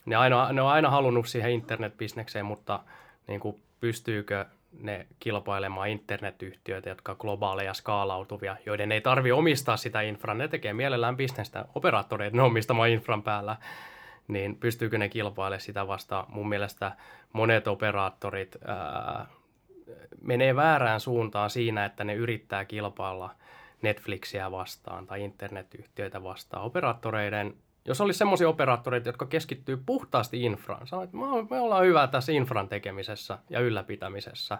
[0.09, 2.79] ne, aina, ne on aina halunnut siihen internetbisnekseen, mutta
[3.27, 4.45] niin kuin, pystyykö
[4.79, 11.17] ne kilpailemaan internetyhtiöitä, jotka globaaleja skaalautuvia, joiden ei tarvi omistaa sitä infraa, ne tekee mielellään
[11.17, 13.57] bisnestä operaattoreiden omistamaan infran päällä,
[14.27, 16.25] niin pystyykö ne kilpailemaan sitä vastaan?
[16.29, 16.91] Mun mielestä
[17.33, 19.25] monet operaattorit ää,
[20.21, 23.35] menee väärään suuntaan siinä, että ne yrittää kilpailla
[23.81, 26.63] Netflixiä vastaan tai internetyhtiöitä vastaan.
[26.63, 27.53] Operaattoreiden
[27.85, 31.17] jos olisi semmoisia operaattoreita, jotka keskittyy puhtaasti infraan, sanoo, että
[31.49, 34.57] me ollaan hyvä tässä infran tekemisessä ja ylläpitämisessä.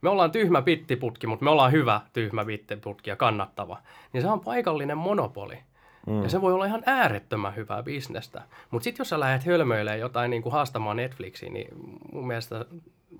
[0.00, 3.78] Me ollaan tyhmä pittiputki, mutta me ollaan hyvä tyhmä pittiputki ja kannattava.
[4.12, 5.58] Niin se on paikallinen monopoli.
[6.06, 6.22] Mm.
[6.22, 8.42] Ja se voi olla ihan äärettömän hyvää bisnestä.
[8.70, 11.68] Mutta sitten jos sä lähdet hölmöilemään jotain niin kuin haastamaan Netflixiin, niin
[12.12, 12.64] mun mielestä,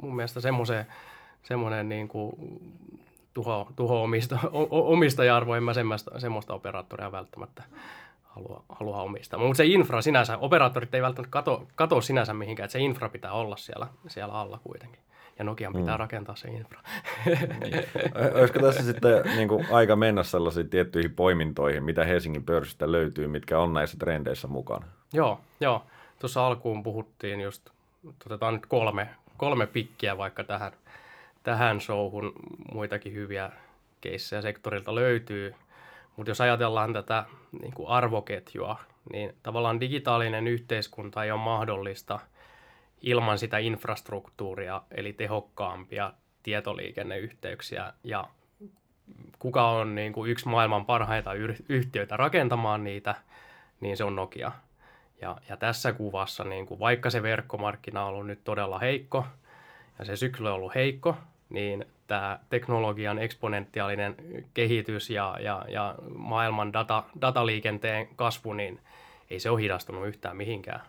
[0.00, 0.86] mun mielestä semmoisen,
[1.42, 2.32] semmoinen niin kuin
[3.34, 4.38] tuho, tuho omista,
[4.70, 7.62] omistaja-arvo, en mä semmoista, semmoista operaattoria välttämättä
[8.36, 9.40] halua, halua omistaa.
[9.40, 13.32] Mutta se infra sinänsä, operaattorit ei välttämättä kato, kato sinänsä mihinkään, että se infra pitää
[13.32, 15.00] olla siellä, siellä alla kuitenkin.
[15.38, 15.98] Ja Nokian pitää mm.
[15.98, 16.80] rakentaa se infra.
[17.60, 17.84] Niin.
[18.40, 23.58] Olisiko tässä sitten niin kuin, aika mennä sellaisiin tiettyihin poimintoihin, mitä Helsingin pörssistä löytyy, mitkä
[23.58, 24.86] on näissä trendeissä mukana?
[25.12, 25.82] Joo, joo.
[26.18, 27.70] Tuossa alkuun puhuttiin just,
[28.26, 30.72] otetaan nyt kolme, kolme pikkiä vaikka tähän,
[31.42, 32.32] tähän showhun.
[32.72, 33.50] Muitakin hyviä
[34.00, 35.54] keissejä sektorilta löytyy–
[36.16, 37.24] mutta jos ajatellaan tätä
[37.62, 38.78] niin kuin arvoketjua,
[39.12, 42.18] niin tavallaan digitaalinen yhteiskunta ei ole mahdollista
[43.02, 47.92] ilman sitä infrastruktuuria, eli tehokkaampia tietoliikenneyhteyksiä.
[48.04, 48.24] Ja
[49.38, 51.30] kuka on niin kuin yksi maailman parhaita
[51.68, 53.14] yhtiöitä rakentamaan niitä,
[53.80, 54.52] niin se on Nokia.
[55.20, 59.26] Ja, ja tässä kuvassa, niin kuin vaikka se verkkomarkkina on ollut nyt todella heikko,
[59.98, 61.16] ja se sykli on ollut heikko,
[61.50, 64.14] niin tämä teknologian eksponentiaalinen
[64.54, 68.80] kehitys ja, ja, ja maailman data, dataliikenteen kasvu, niin
[69.30, 70.80] ei se ole hidastunut yhtään mihinkään.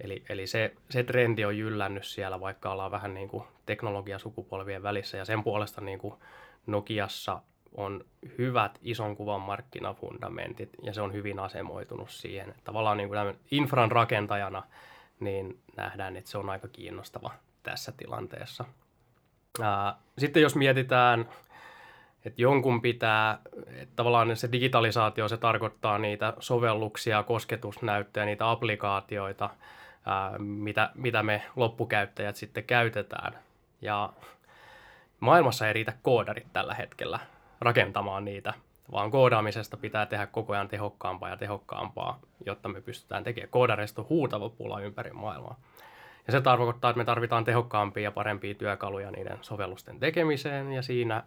[0.00, 5.18] Eli, eli se, se trendi on jyllännyt siellä, vaikka ollaan vähän niin kuin teknologiasukupolvien välissä,
[5.18, 6.14] ja sen puolesta niin kuin
[6.66, 7.42] Nokiassa
[7.76, 8.04] on
[8.38, 12.54] hyvät ison kuvan markkinafundamentit, ja se on hyvin asemoitunut siihen.
[12.64, 14.62] Tavallaan niin kuin infran rakentajana
[15.20, 17.30] niin nähdään, että se on aika kiinnostava
[17.62, 18.64] tässä tilanteessa–
[20.18, 21.28] sitten jos mietitään,
[22.24, 29.50] että jonkun pitää, että tavallaan se digitalisaatio, se tarkoittaa niitä sovelluksia, kosketusnäyttöjä, niitä applikaatioita,
[30.38, 33.38] mitä, mitä me loppukäyttäjät sitten käytetään.
[33.80, 34.12] Ja
[35.20, 37.18] maailmassa ei riitä koodarit tällä hetkellä
[37.60, 38.54] rakentamaan niitä,
[38.92, 43.50] vaan koodaamisesta pitää tehdä koko ajan tehokkaampaa ja tehokkaampaa, jotta me pystytään tekemään.
[43.50, 45.60] Koodareista huutava pula ympäri maailmaa.
[46.26, 50.72] Ja se tarkoittaa, että me tarvitaan tehokkaampia ja parempia työkaluja niiden sovellusten tekemiseen.
[50.72, 51.24] Ja siinä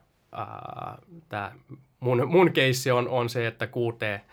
[1.29, 1.51] tämä
[1.99, 4.23] mun, mun keissi on, on se, että QT,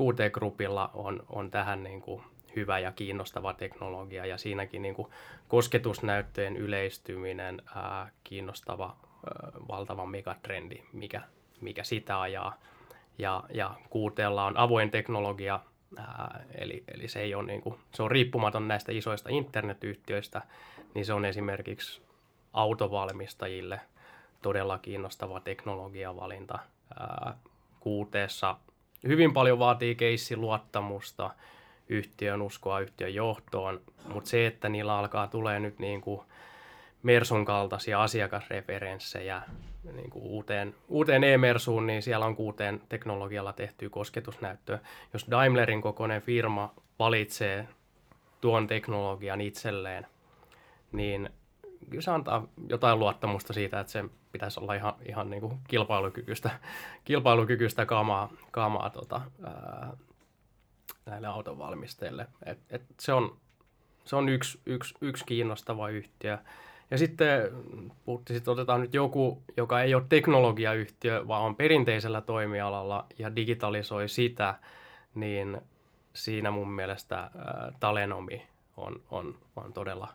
[0.00, 2.22] QT-grupilla on, on tähän niin kuin
[2.56, 4.26] hyvä ja kiinnostava teknologia.
[4.26, 5.08] Ja siinäkin niin kuin
[5.48, 11.20] kosketusnäyttöjen yleistyminen, ää, kiinnostava ää, valtava megatrendi, mikä,
[11.60, 12.58] mikä sitä ajaa.
[13.18, 15.60] Ja, ja QTlla on avoin teknologia,
[15.96, 20.42] Ää, eli, eli se, ei ole niin kuin, se on riippumaton näistä isoista internetyhtiöistä,
[20.94, 22.02] niin se on esimerkiksi
[22.52, 23.80] autovalmistajille
[24.42, 26.58] todella kiinnostava teknologiavalinta.
[27.00, 27.34] Ää,
[27.80, 28.56] kuuteessa
[29.06, 31.30] hyvin paljon vaatii keissiluottamusta,
[31.88, 33.80] yhtiön uskoa yhtiön johtoon,
[34.12, 36.20] mutta se, että niillä alkaa tulee nyt niin kuin
[37.02, 39.42] Mersun kaltaisia asiakasreferenssejä
[39.92, 44.78] niin kuin uuteen, uuteen e-Mersuun, niin siellä on kuuteen teknologialla tehty kosketusnäyttöä.
[45.12, 47.68] Jos Daimlerin kokoinen firma valitsee
[48.40, 50.06] tuon teknologian itselleen,
[50.92, 51.30] niin
[51.90, 56.50] kyllä se antaa jotain luottamusta siitä, että se pitäisi olla ihan, ihan niin kuin kilpailukykyistä,
[57.04, 59.96] kilpailukykyistä kamaa, kamaa tota, ää,
[61.06, 62.26] näille autonvalmistajille.
[62.46, 63.36] Et, et se on,
[64.04, 66.38] se on yksi, yksi, yksi kiinnostava yhtiö.
[66.90, 67.52] Ja sitten
[68.04, 74.08] puhuttiin, että otetaan nyt joku, joka ei ole teknologiayhtiö, vaan on perinteisellä toimialalla ja digitalisoi
[74.08, 74.54] sitä,
[75.14, 75.60] niin
[76.14, 77.30] siinä mun mielestä ä,
[77.80, 78.46] Talenomi
[78.76, 80.08] on, on, on todella,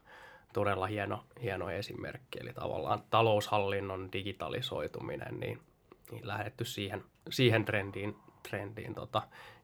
[0.54, 2.40] todella hieno, hieno esimerkki.
[2.42, 5.60] Eli tavallaan taloushallinnon digitalisoituminen, niin,
[6.12, 8.16] niin lähdetty siihen, siihen trendiin
[8.50, 9.22] trendiin tota,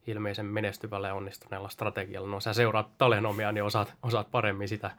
[0.07, 2.29] ilmeisen menestyvällä ja onnistuneella strategialla.
[2.29, 4.91] No sä seuraat Talenomia, niin osaat, osaat paremmin sitä,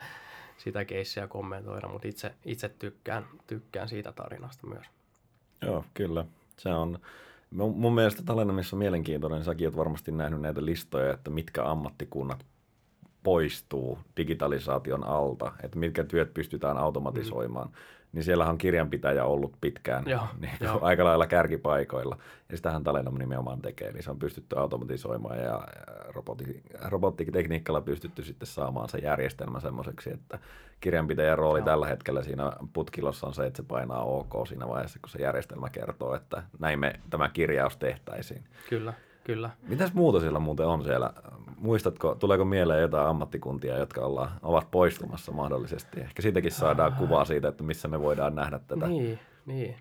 [0.62, 4.86] sitä keissiä kommentoida, mutta itse, itse tykkään, tykkään siitä tarinasta myös.
[5.62, 6.24] Joo, kyllä.
[6.56, 6.98] Se on,
[7.50, 12.46] mun mielestä Talenomissa on mielenkiintoinen, säkin oot varmasti nähnyt näitä listoja, että mitkä ammattikunnat
[13.22, 17.68] poistuu digitalisaation alta, että mitkä työt pystytään automatisoimaan.
[17.68, 17.74] Mm
[18.12, 20.78] niin siellä on kirjanpitäjä ollut pitkään Joo, niin jo.
[20.82, 22.16] aika lailla kärkipaikoilla.
[22.48, 25.68] Ja sitähän Talenom nimenomaan tekee, niin se on pystytty automatisoimaan ja
[26.08, 30.38] roboti, robottitekniikalla pystytty sitten saamaan se järjestelmä semmoiseksi, että
[30.80, 31.66] kirjanpitäjän rooli Joo.
[31.66, 35.70] tällä hetkellä siinä putkilossa on se, että se painaa OK siinä vaiheessa, kun se järjestelmä
[35.70, 38.44] kertoo, että näin me tämä kirjaus tehtäisiin.
[38.68, 38.92] Kyllä.
[39.24, 39.50] Kyllä.
[39.68, 41.12] Mitäs muuta siellä muuten on siellä?
[41.58, 46.00] Muistatko, tuleeko mieleen jotain ammattikuntia, jotka olla, ovat poistumassa mahdollisesti?
[46.00, 48.86] Ehkä siitäkin saadaan kuvaa siitä, että missä me voidaan nähdä tätä.
[48.86, 49.76] Niin, niin.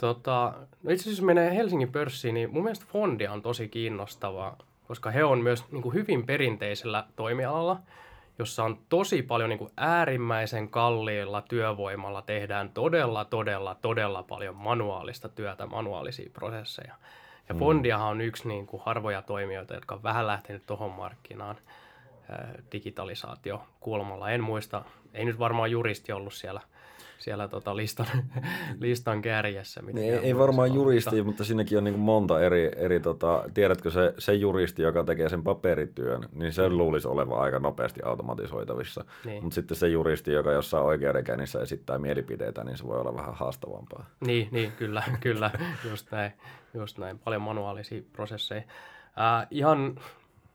[0.00, 4.56] Tota, no itse asiassa menee Helsingin pörssiin, niin mun mielestä Fondia on tosi kiinnostava,
[4.88, 7.78] koska he on myös niin kuin hyvin perinteisellä toimialalla,
[8.38, 15.28] jossa on tosi paljon niin kuin äärimmäisen kalliilla työvoimalla tehdään todella, todella, todella paljon manuaalista
[15.28, 16.94] työtä, manuaalisia prosesseja.
[17.48, 17.58] Ja mm.
[17.58, 21.56] Fondiahan on yksi niin kuin harvoja toimijoita, jotka on vähän lähtenyt tuohon markkinaan
[22.72, 24.30] digitalisaatio kulmalla.
[24.30, 24.84] En muista,
[25.14, 26.60] ei nyt varmaan juristi ollut siellä–
[27.18, 28.06] siellä tota listan,
[28.80, 29.82] listan kärjessä.
[29.82, 31.24] Mitä niin, ei, ei varmaan juristi, mutta...
[31.24, 35.42] mutta siinäkin on niin monta eri, eri tota, tiedätkö se, se juristi, joka tekee sen
[35.42, 36.76] paperityön, niin se mm.
[36.76, 39.04] luulisi olevan aika nopeasti automatisoitavissa.
[39.24, 39.42] Niin.
[39.42, 44.06] Mutta sitten se juristi, joka jossain oikeudenkäynnissä esittää mielipiteitä, niin se voi olla vähän haastavampaa.
[44.26, 45.50] Niin, niin kyllä, kyllä,
[45.90, 46.32] just näin,
[46.74, 47.18] just näin.
[47.18, 48.62] Paljon manuaalisia prosesseja.
[49.20, 50.00] Äh, ihan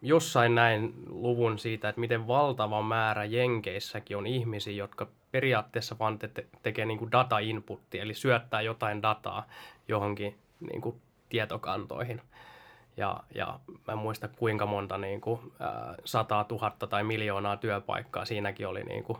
[0.01, 6.45] jossain näin luvun siitä, että miten valtava määrä Jenkeissäkin on ihmisiä, jotka periaatteessa vaan te-
[6.63, 9.47] tekee niin kuin data inputti, eli syöttää jotain dataa
[9.87, 12.21] johonkin niin kuin tietokantoihin.
[12.97, 18.25] Ja, ja mä en muista kuinka monta niin kuin, ää, sataa tuhatta tai miljoonaa työpaikkaa
[18.25, 19.17] siinäkin oli niin kuin,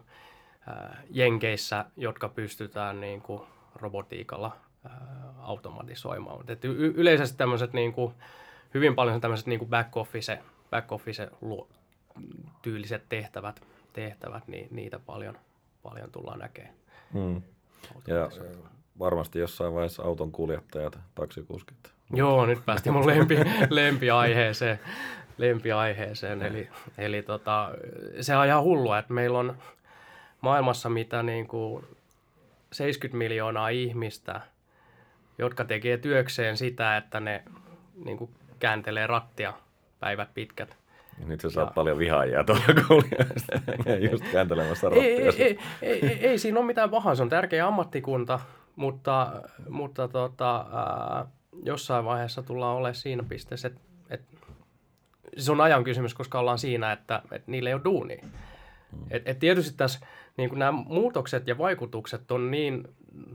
[0.67, 3.41] ää, Jenkeissä, jotka pystytään niin kuin,
[3.76, 4.58] robotiikalla
[4.89, 6.45] ää, automatisoimaan.
[6.47, 7.93] Et y- yleisesti tämmöiset niin
[8.73, 11.30] hyvin paljon tämmöiset niin back office, back office
[12.62, 15.38] tyyliset tehtävät, tehtävät niin niitä paljon–
[15.84, 16.74] paljon tullaan näkemään.
[17.13, 17.41] Hmm.
[18.08, 18.30] Ja
[19.00, 21.93] varmasti jossain vaiheessa auton kuljettajat, taksikuskit.
[22.13, 23.38] Joo, nyt päästi mun lempi,
[23.69, 24.80] lempiaiheeseen.
[25.38, 26.41] lempiaiheeseen.
[26.41, 27.72] Eli, eli tota,
[28.22, 29.58] se on ihan hullua, että meillä on
[30.41, 31.86] maailmassa mitä niin kuin
[32.72, 34.41] 70 miljoonaa ihmistä,
[35.38, 37.43] jotka tekee työkseen sitä, että ne
[38.06, 39.54] niin kuin kääntelee rattia
[40.00, 40.78] päivät pitkät.
[41.19, 41.73] Ja nyt sä saat ja...
[41.73, 43.60] paljon vihaajia tuolla kuulijasta,
[44.12, 44.88] just kääntelemässä.
[44.88, 48.39] Ei, ei, ei, ei, ei, ei, siinä ole mitään pahaa, se on tärkeä ammattikunta,
[48.76, 51.26] mutta, mutta tota, ää,
[51.63, 54.21] jossain vaiheessa tullaan olemaan siinä pisteessä, että et,
[55.38, 58.21] se on ajan kysymys, koska ollaan siinä, että et niillä ei ole duunia.
[58.21, 59.06] Hmm.
[59.12, 59.99] Et, et tietysti tässä
[60.38, 62.88] niin nämä muutokset ja vaikutukset on niin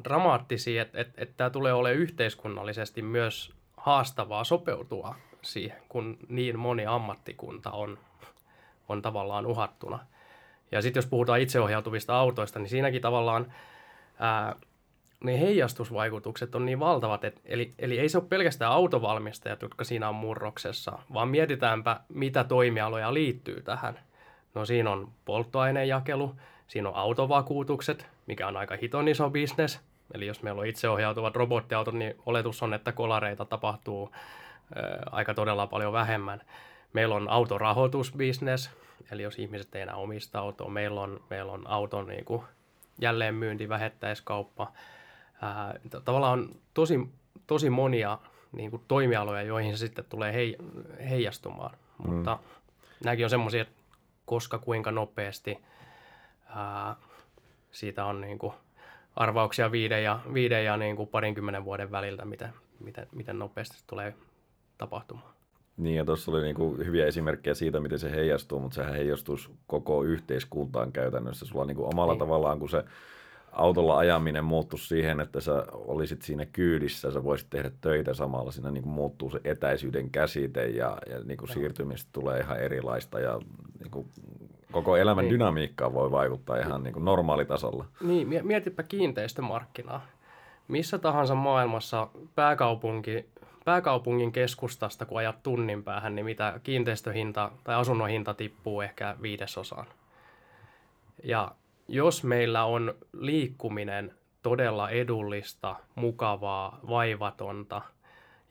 [0.05, 6.87] dramaattisia, että et, et tämä tulee olemaan yhteiskunnallisesti myös haastavaa sopeutua siihen, kun niin moni
[6.87, 7.99] ammattikunta on,
[8.89, 9.99] on tavallaan uhattuna.
[10.73, 13.53] Ja sitten jos puhutaan itseohjautuvista autoista, niin siinäkin tavallaan
[14.19, 14.57] ää,
[15.25, 20.09] ne heijastusvaikutukset on niin valtavat, että eli, eli ei se ole pelkästään autovalmistajat, jotka siinä
[20.09, 23.99] on murroksessa, vaan mietitäänpä, mitä toimialoja liittyy tähän.
[24.55, 26.35] No siinä on polttoainejakelu,
[26.67, 29.81] siinä on autovakuutukset, mikä on aika hiton iso bisnes.
[30.15, 34.11] Eli jos meillä on itseohjautuvat robottiautot, niin oletus on, että kolareita tapahtuu
[35.11, 36.41] aika todella paljon vähemmän.
[36.93, 38.71] Meillä on autorahoitusbisnes,
[39.11, 42.43] eli jos ihmiset ei enää omista autoa, meillä on, meillä on auton niin kuin
[43.01, 44.73] jälleenmyynti, vähettäiskauppa.
[45.43, 47.09] Ää, tavallaan on tosi,
[47.47, 48.19] tosi monia
[48.53, 50.57] niin kuin toimialoja, joihin se sitten tulee hei,
[51.11, 51.77] heijastumaan.
[51.99, 52.11] Mm.
[52.11, 52.39] Mutta
[53.05, 53.65] nämäkin on semmoisia,
[54.27, 55.59] koska kuinka nopeasti
[56.57, 56.97] ää,
[57.71, 58.53] siitä on niin kuin
[59.17, 63.87] arvauksia viiden ja, viiden ja niin kuin parinkymmenen vuoden väliltä, miten, miten, miten nopeasti se
[63.87, 64.15] tulee
[64.79, 65.33] tapahtumaan.
[65.77, 70.03] Niin, ja tuossa oli niinku hyviä esimerkkejä siitä, miten se heijastuu, mutta sehän heijastus koko
[70.03, 71.47] yhteiskuntaan käytännössä.
[71.47, 72.19] Sulla niinku omalla niin.
[72.19, 72.85] tavallaan, kun se
[73.53, 78.71] autolla ajaminen muuttuu siihen, että sä olisit siinä kyydissä, sä voisit tehdä töitä samalla, siinä
[78.71, 83.41] niin muuttuu se etäisyyden käsite ja, ja niin kuin siirtymistä tulee ihan erilaista ja
[83.81, 84.07] niin kuin
[84.73, 85.33] koko elämän niin.
[85.33, 87.85] dynamiikkaan voi vaikuttaa ihan niin kuin normaalitasolla.
[88.01, 90.07] Niin, mietipä kiinteistömarkkinaa.
[90.69, 93.27] Missä tahansa maailmassa pääkaupunki
[93.69, 99.87] pääkaupungin keskustasta, kun ajat tunnin päähän, niin mitä kiinteistöhinta tai asunnon hinta tippuu ehkä viidesosaan.
[101.25, 101.51] Ja
[101.89, 107.83] jos meillä on liikkuminen todella edullista, mukavaa, vaivatonta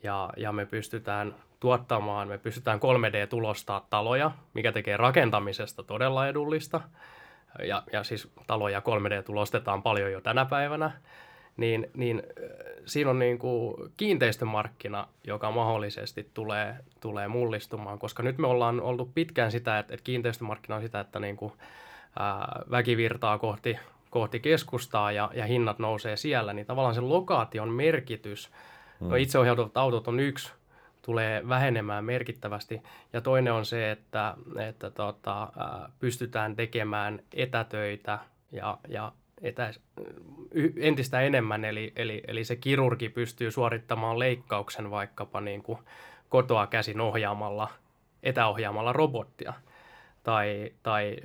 [0.03, 6.81] ja, ja me pystytään tuottamaan, me pystytään 3D-tulostaa taloja, mikä tekee rakentamisesta todella edullista.
[7.63, 10.91] Ja, ja siis taloja 3D-tulostetaan paljon jo tänä päivänä.
[11.57, 12.23] Niin, niin
[12.85, 19.11] siinä on niin kuin kiinteistömarkkina, joka mahdollisesti tulee, tulee mullistumaan, koska nyt me ollaan oltu
[19.15, 21.53] pitkään sitä, että, että kiinteistömarkkina on sitä, että niin kuin,
[22.19, 23.77] ää, väkivirtaa kohti,
[24.09, 28.51] kohti keskustaa ja, ja hinnat nousee siellä, niin tavallaan se lokaation merkitys,
[28.99, 29.15] no mm.
[29.15, 30.51] itseohjautuvat autot on yksi,
[31.01, 32.81] tulee vähenemään merkittävästi.
[33.13, 35.47] Ja toinen on se, että, että tota,
[35.99, 38.19] pystytään tekemään etätöitä
[38.51, 39.11] ja, ja
[39.41, 39.73] etä,
[40.79, 45.79] entistä enemmän, eli, eli, eli se kirurgi pystyy suorittamaan leikkauksen vaikkapa niin kuin
[46.29, 47.69] kotoa käsin ohjaamalla,
[48.23, 49.53] etäohjaamalla robottia.
[50.23, 51.17] Tai, tai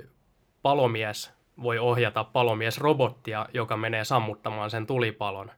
[0.61, 1.33] palomies
[1.63, 5.51] voi ohjata palomiesrobottia, joka menee sammuttamaan sen tulipalon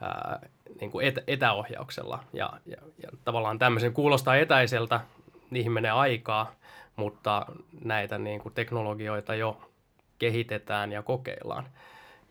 [0.00, 0.40] ää,
[0.80, 2.24] niin kuin etä, etäohjauksella.
[2.32, 5.00] Ja, ja, ja tavallaan tämmöisen kuulostaa etäiseltä,
[5.50, 6.52] niihin menee aikaa,
[6.96, 7.46] mutta
[7.84, 9.67] näitä niin kuin teknologioita jo
[10.18, 11.68] kehitetään ja kokeillaan.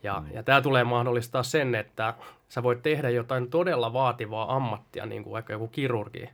[0.03, 0.33] Ja, mm.
[0.33, 2.13] ja tämä tulee mahdollistaa sen, että
[2.49, 6.29] sä voit tehdä jotain todella vaativaa ammattia, niin kuin vaikka joku kirurgi,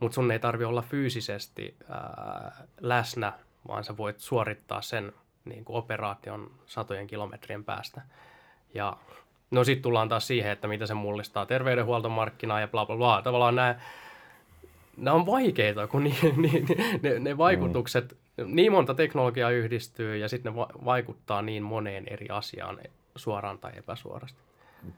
[0.00, 3.32] mutta sun ei tarvi olla fyysisesti ää, läsnä,
[3.68, 5.12] vaan sä voit suorittaa sen
[5.44, 8.02] niin kuin operaation satojen kilometrien päästä.
[8.74, 8.96] Ja
[9.50, 13.22] no sitten tullaan taas siihen, että mitä se mullistaa terveydenhuoltomarkkinaa ja bla bla bla.
[13.22, 13.74] Tavallaan nämä,
[14.96, 16.64] nämä on vaikeita, kun ni, ni,
[17.02, 18.18] ne, ne vaikutukset, mm.
[18.44, 22.78] Niin monta teknologiaa yhdistyy ja sitten ne va- vaikuttaa niin moneen eri asiaan
[23.16, 24.38] suoraan tai epäsuorasti.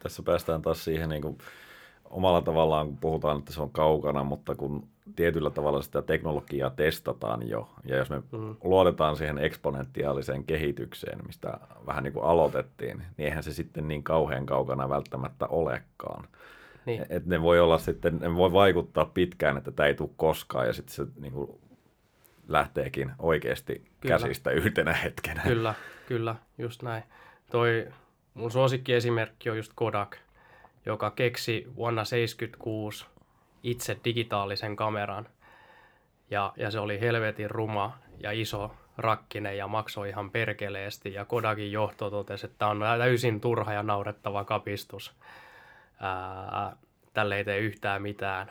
[0.02, 1.38] Tässä päästään taas siihen niin kuin
[2.10, 4.86] omalla tavallaan, kun puhutaan, että se on kaukana, mutta kun
[5.16, 8.56] tietyllä tavalla sitä teknologiaa testataan jo, ja jos me mm.
[8.64, 14.46] luotetaan siihen eksponentiaaliseen kehitykseen, mistä vähän niin kuin aloitettiin, niin eihän se sitten niin kauhean
[14.46, 16.28] kaukana välttämättä olekaan.
[16.86, 17.06] Niin.
[17.08, 20.72] Et ne voi olla sitten, ne voi vaikuttaa pitkään, että tämä ei tule koskaan, ja
[20.72, 21.50] sitten se niin kuin
[22.50, 24.18] lähteekin oikeasti kyllä.
[24.18, 25.42] käsistä yhtenä hetkenä.
[25.42, 25.74] Kyllä,
[26.06, 27.02] kyllä, just näin.
[27.50, 27.88] Toi
[28.34, 30.16] mun suosikkiesimerkki on just Kodak,
[30.86, 33.06] joka keksi vuonna 1976
[33.62, 35.28] itse digitaalisen kameran.
[36.30, 41.12] Ja, ja se oli helvetin ruma ja iso rakkinen ja maksoi ihan perkeleesti.
[41.12, 45.14] Ja Kodakin johto totesi, että tämä on täysin turha ja naurettava kapistus.
[46.00, 46.76] Ää,
[47.12, 48.50] tälle ei tee yhtään mitään.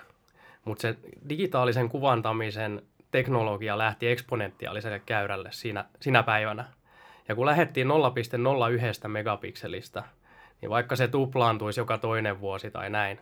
[0.66, 0.98] Mutta se
[1.30, 2.82] digitaalisen kuvantamisen
[3.12, 6.66] teknologia lähti eksponentiaaliselle käyrälle siinä, siinä päivänä.
[7.28, 10.04] Ja kun lähdettiin 0,01 megapikselistä,
[10.62, 13.20] niin vaikka se tuplaantuisi joka toinen vuosi tai näin,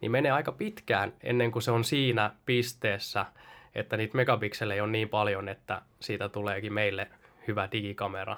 [0.00, 3.26] niin menee aika pitkään ennen kuin se on siinä pisteessä,
[3.74, 7.08] että niitä megapikselejä on niin paljon, että siitä tuleekin meille
[7.48, 8.36] hyvä digikamera.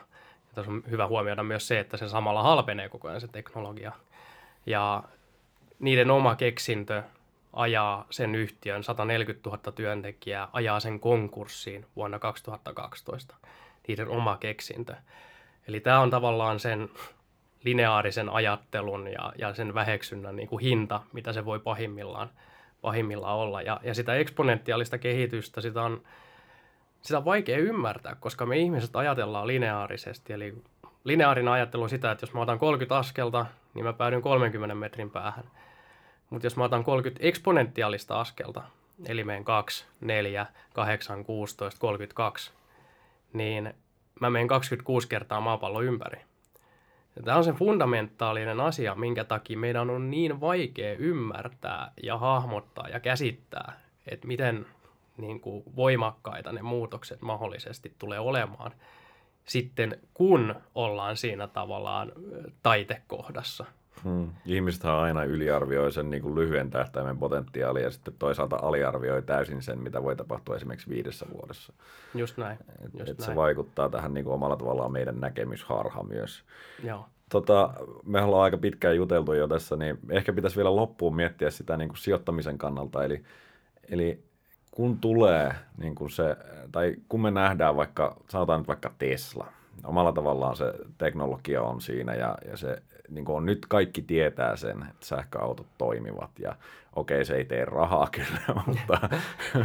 [0.49, 3.93] Ja tässä on hyvä huomioida myös se, että se samalla halpenee koko ajan se teknologia.
[4.66, 5.03] Ja
[5.78, 7.03] niiden oma keksintö
[7.53, 13.34] ajaa sen yhtiön 140 000 työntekijää, ajaa sen konkurssiin vuonna 2012.
[13.88, 14.94] Niiden oma keksintö.
[15.68, 16.88] Eli tämä on tavallaan sen
[17.64, 22.30] lineaarisen ajattelun ja, ja sen väheksynnän niin kuin hinta, mitä se voi pahimmillaan,
[22.80, 23.62] pahimmillaan olla.
[23.62, 26.03] Ja, ja sitä eksponentiaalista kehitystä, sitä on,
[27.03, 30.32] sitä on vaikea ymmärtää, koska me ihmiset ajatellaan lineaarisesti.
[30.32, 30.55] Eli
[31.05, 35.11] lineaarinen ajattelu on sitä, että jos mä otan 30 askelta, niin mä päädyn 30 metrin
[35.11, 35.44] päähän.
[36.32, 38.62] Mutta jos mä otan 30 eksponentiaalista askelta,
[39.06, 42.52] eli menen 2, 4, 8, 16, 32,
[43.32, 43.74] niin
[44.20, 46.20] mä menen 26 kertaa maapallon ympäri.
[47.24, 53.00] Tämä on se fundamentaalinen asia, minkä takia meidän on niin vaikea ymmärtää ja hahmottaa ja
[53.00, 54.66] käsittää, että miten
[55.16, 58.72] niin kuin voimakkaita ne muutokset mahdollisesti tulee olemaan
[59.44, 62.12] sitten, kun ollaan siinä tavallaan
[62.62, 63.64] taitekohdassa.
[64.05, 64.30] Hmm.
[64.47, 69.78] Ihmisethän aina yliarvioi sen niin kuin lyhyen tähtäimen potentiaalia ja sitten toisaalta aliarvioi täysin sen,
[69.78, 71.72] mitä voi tapahtua esimerkiksi viidessä vuodessa.
[72.14, 72.59] Just näin.
[72.84, 73.30] Et, Just et näin.
[73.30, 76.45] se vaikuttaa tähän niin kuin omalla tavallaan meidän näkemysharha myös.
[76.84, 77.07] Joo.
[77.28, 77.74] Tota,
[78.05, 81.88] me ollaan aika pitkään juteltu jo tässä, niin ehkä pitäisi vielä loppuun miettiä sitä niin
[81.88, 83.05] kuin sijoittamisen kannalta.
[83.05, 83.22] Eli,
[83.88, 84.24] eli
[84.70, 86.36] kun tulee niin kuin se,
[86.72, 89.47] tai kun me nähdään vaikka, sanotaan nyt vaikka Tesla,
[89.84, 94.57] omalla tavallaan se teknologia on siinä ja, ja se niin kuin on, nyt kaikki tietää
[94.57, 96.57] sen, että sähköautot toimivat ja
[96.96, 99.09] okei se ei tee rahaa kyllä, mutta,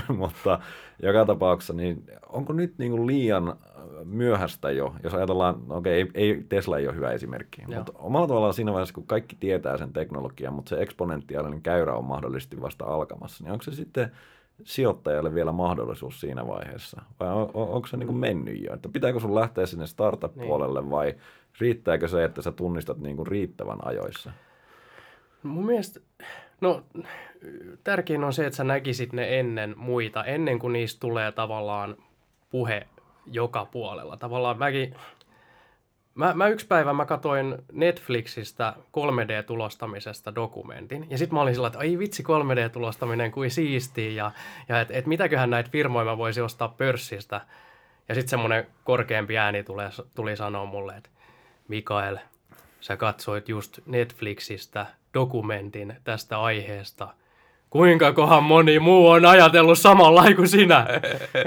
[0.07, 0.59] mutta
[1.03, 3.57] joka tapauksessa niin onko nyt niin kuin liian
[4.03, 7.77] myöhäistä jo, jos ajatellaan, no okei ei, ei, Tesla ei ole hyvä esimerkki, Joo.
[7.77, 12.05] mutta omalla tavallaan siinä vaiheessa, kun kaikki tietää sen teknologian, mutta se eksponentiaalinen käyrä on
[12.05, 14.11] mahdollisesti vasta alkamassa, niin onko se sitten
[14.63, 17.01] sijoittajalle vielä mahdollisuus siinä vaiheessa?
[17.19, 18.73] Vai on, on, onko se niin kuin mennyt jo?
[18.73, 20.91] Että pitääkö sun lähteä sinne startup-puolelle niin.
[20.91, 21.15] vai
[21.59, 24.31] riittääkö se, että sä tunnistat niin kuin riittävän ajoissa?
[25.43, 25.99] Mun mielestä
[26.61, 26.83] No
[27.83, 31.95] tärkein on se, että sä näkisit ne ennen muita, ennen kuin niistä tulee tavallaan
[32.49, 32.87] puhe
[33.31, 34.17] joka puolella.
[34.17, 34.95] Tavallaan mäkin,
[36.15, 41.07] mä, mä yksi päivä mä katoin Netflixistä 3D-tulostamisesta dokumentin.
[41.09, 44.11] Ja sitten mä olin sillä, että ai vitsi 3D-tulostaminen kuin siistiä.
[44.11, 44.31] Ja,
[44.69, 47.41] ja että et mitäköhän näitä firmoja mä voisi ostaa pörssistä.
[48.09, 51.09] Ja sitten semmoinen korkeampi ääni tulee, tuli sanoa mulle, että
[51.67, 52.17] Mikael,
[52.81, 57.13] sä katsoit just Netflixistä dokumentin tästä aiheesta.
[57.69, 60.87] Kuinka kohan moni muu on ajatellut samalla kuin sinä?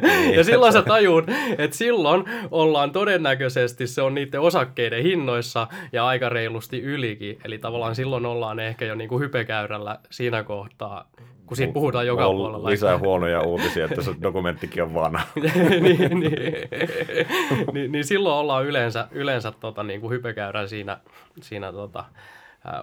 [0.02, 0.34] Niin.
[0.34, 1.24] ja silloin sä tajuut,
[1.58, 7.38] että silloin ollaan todennäköisesti, se on niiden osakkeiden hinnoissa ja aika reilusti ylikin.
[7.44, 11.04] Eli tavallaan silloin ollaan ehkä jo niin kuin hypekäyrällä siinä kohtaa,
[11.46, 12.70] kun siitä puhutaan joka on puolella.
[12.70, 15.26] lisää huonoja uutisia, että se dokumenttikin on vanha.
[15.80, 16.20] niin, niin,
[17.72, 21.00] niin, niin, silloin ollaan yleensä, yleensä tota, niin kuin hypekäyrän siinä,
[21.40, 22.04] siinä tota,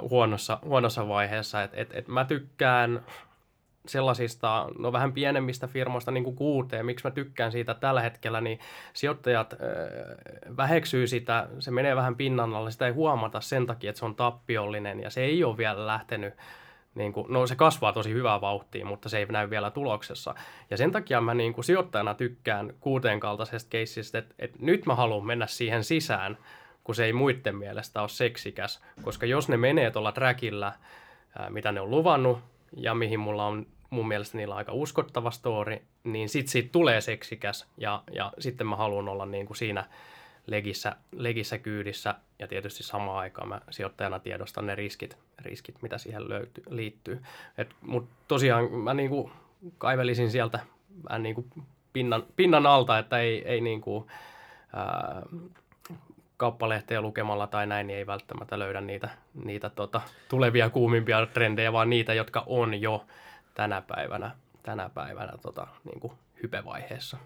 [0.10, 1.64] huonossa, huonossa vaiheessa.
[1.64, 3.04] Et, et, et mä tykkään
[3.88, 8.60] sellaisista, no vähän pienemmistä firmoista niin kuin kuuteen, miksi mä tykkään siitä tällä hetkellä, niin
[8.94, 9.60] sijoittajat äh,
[10.58, 14.16] väheksyy sitä, se menee vähän pinnan alle, sitä ei huomata sen takia, että se on
[14.16, 16.34] tappiollinen ja se ei ole vielä lähtenyt
[16.96, 20.36] niin kuin, no se kasvaa tosi hyvää vauhtia, mutta se ei näy vielä tuloksessa.
[20.70, 24.96] Ja sen takia mä niin kuin sijoittajana tykkään kuuteen kaltaisesta keissistä, että, että nyt mä
[24.96, 26.38] haluan mennä siihen sisään,
[26.84, 28.84] kun se ei muiden mielestä ole seksikäs.
[29.02, 30.74] Koska jos ne menee tuolla trackillä,
[31.50, 32.40] mitä ne on luvannut,
[32.78, 37.02] ja mihin mulla on mun mielestä niillä on aika uskottava story, niin sit siitä tulee
[37.02, 39.86] seksikäs, ja, ja sitten mä haluan olla niin kuin siinä
[40.48, 46.30] legissä, legissä kyydissä, ja tietysti samaan aikaan mä sijoittajana tiedostan ne riskit, riskit mitä siihen
[46.30, 47.22] löytyy, liittyy.
[47.82, 49.32] Mutta tosiaan mä niin kuin
[49.78, 50.60] kaivelisin sieltä
[51.10, 51.48] vähän niin kuin
[51.94, 54.08] pinnan, pinnan alta, että ei, ei niin kuin,
[54.74, 55.22] ää,
[56.38, 59.10] kauppalehteä lukemalla tai näin, niin ei välttämättä löydä niitä,
[59.44, 63.06] niitä tota, tulevia kuumimpia trendejä, vaan niitä, jotka on jo
[63.58, 64.32] tänä päivänä,
[64.64, 67.18] tänä päivänä tota, niin kuin hypevaiheessa.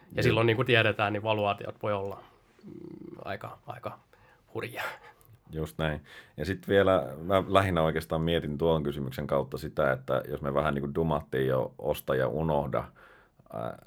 [0.00, 0.22] Ja mm.
[0.22, 2.24] silloin niin kuin tiedetään, niin valuaatiot voi olla
[2.64, 3.98] mm, aika, aika
[4.54, 4.82] hurjia.
[5.52, 6.04] Just näin.
[6.36, 10.74] Ja sitten vielä, mä lähinnä oikeastaan mietin tuon kysymyksen kautta sitä, että jos me vähän
[10.74, 12.84] niin kuin dumattiin jo osta ja unohda–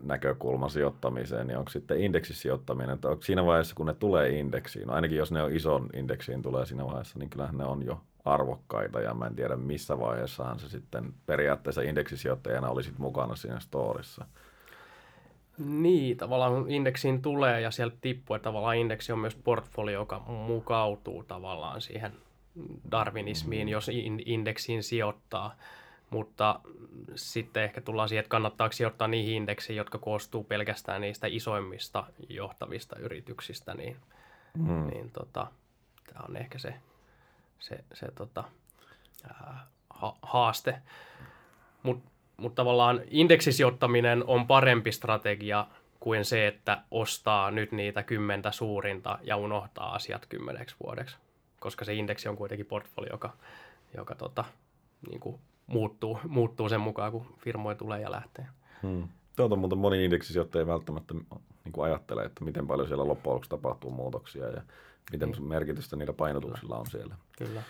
[0.02, 4.93] näkökulma sijoittamiseen, niin onko sitten indeksisijoittaminen, että onko siinä vaiheessa, kun ne tulee indeksiin, no
[4.93, 8.02] ainakin jos ne on ison indeksiin tulee siinä vaiheessa, niin kyllähän ne on jo
[8.34, 14.25] arvokkaita ja mä en tiedä missä vaiheessahan se sitten periaatteessa indeksisijoittajana olisit mukana siinä storissa.
[15.57, 21.23] Niin, tavallaan indeksiin tulee ja sieltä tippuu, että tavallaan indeksi on myös portfolio, joka mukautuu
[21.23, 22.11] tavallaan siihen
[22.91, 23.71] darwinismiin, mm.
[23.71, 23.89] jos
[24.25, 25.55] indeksiin sijoittaa.
[26.09, 26.59] Mutta
[27.15, 32.95] sitten ehkä tullaan siihen, että kannattaako sijoittaa niihin indeksiin, jotka koostuu pelkästään niistä isoimmista johtavista
[32.99, 33.97] yrityksistä, niin,
[34.57, 34.88] mm.
[34.88, 35.47] niin tota,
[36.13, 36.73] tämä on ehkä se,
[37.60, 38.43] se, se tota,
[39.28, 40.82] ää, ha, haaste.
[41.84, 45.68] Mutta mut tavallaan indeksisijoittaminen on parempi strategia
[45.99, 51.18] kuin se, että ostaa nyt niitä kymmentä suurinta ja unohtaa asiat kymmeneksi vuodeksi.
[51.60, 53.34] Koska se indeksi on kuitenkin portfolio, joka,
[53.97, 54.45] joka tota,
[55.10, 58.45] niin kuin muuttuu, muuttuu sen mukaan, kun firmoja tulee ja lähtee.
[58.84, 59.08] Hmm.
[59.36, 63.49] Tuota muuten moni indeksisijoittaja ei välttämättä niin kuin ajattele, että miten paljon siellä loppujen lopuksi
[63.49, 64.62] tapahtuu muutoksia ja
[65.12, 65.43] miten niin.
[65.43, 67.16] merkitystä niillä painotuksilla on siellä.
[67.38, 67.62] Kyllä.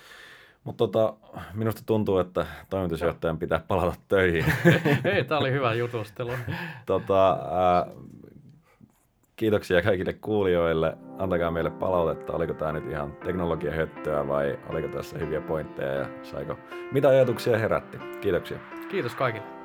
[0.63, 1.13] Mutta tota,
[1.53, 4.45] minusta tuntuu, että toimitusjohtajan pitää palata töihin.
[5.13, 6.31] Ei, tämä oli hyvä jutustelu.
[6.85, 7.95] tota, äh,
[9.37, 10.97] Kiitoksia kaikille kuulijoille.
[11.17, 16.57] Antakaa meille palautetta, oliko tämä nyt ihan teknologiahöttöä vai oliko tässä hyviä pointteja ja saiko,
[16.91, 17.97] mitä ajatuksia herätti.
[18.21, 18.57] Kiitoksia.
[18.89, 19.56] Kiitos kaikille.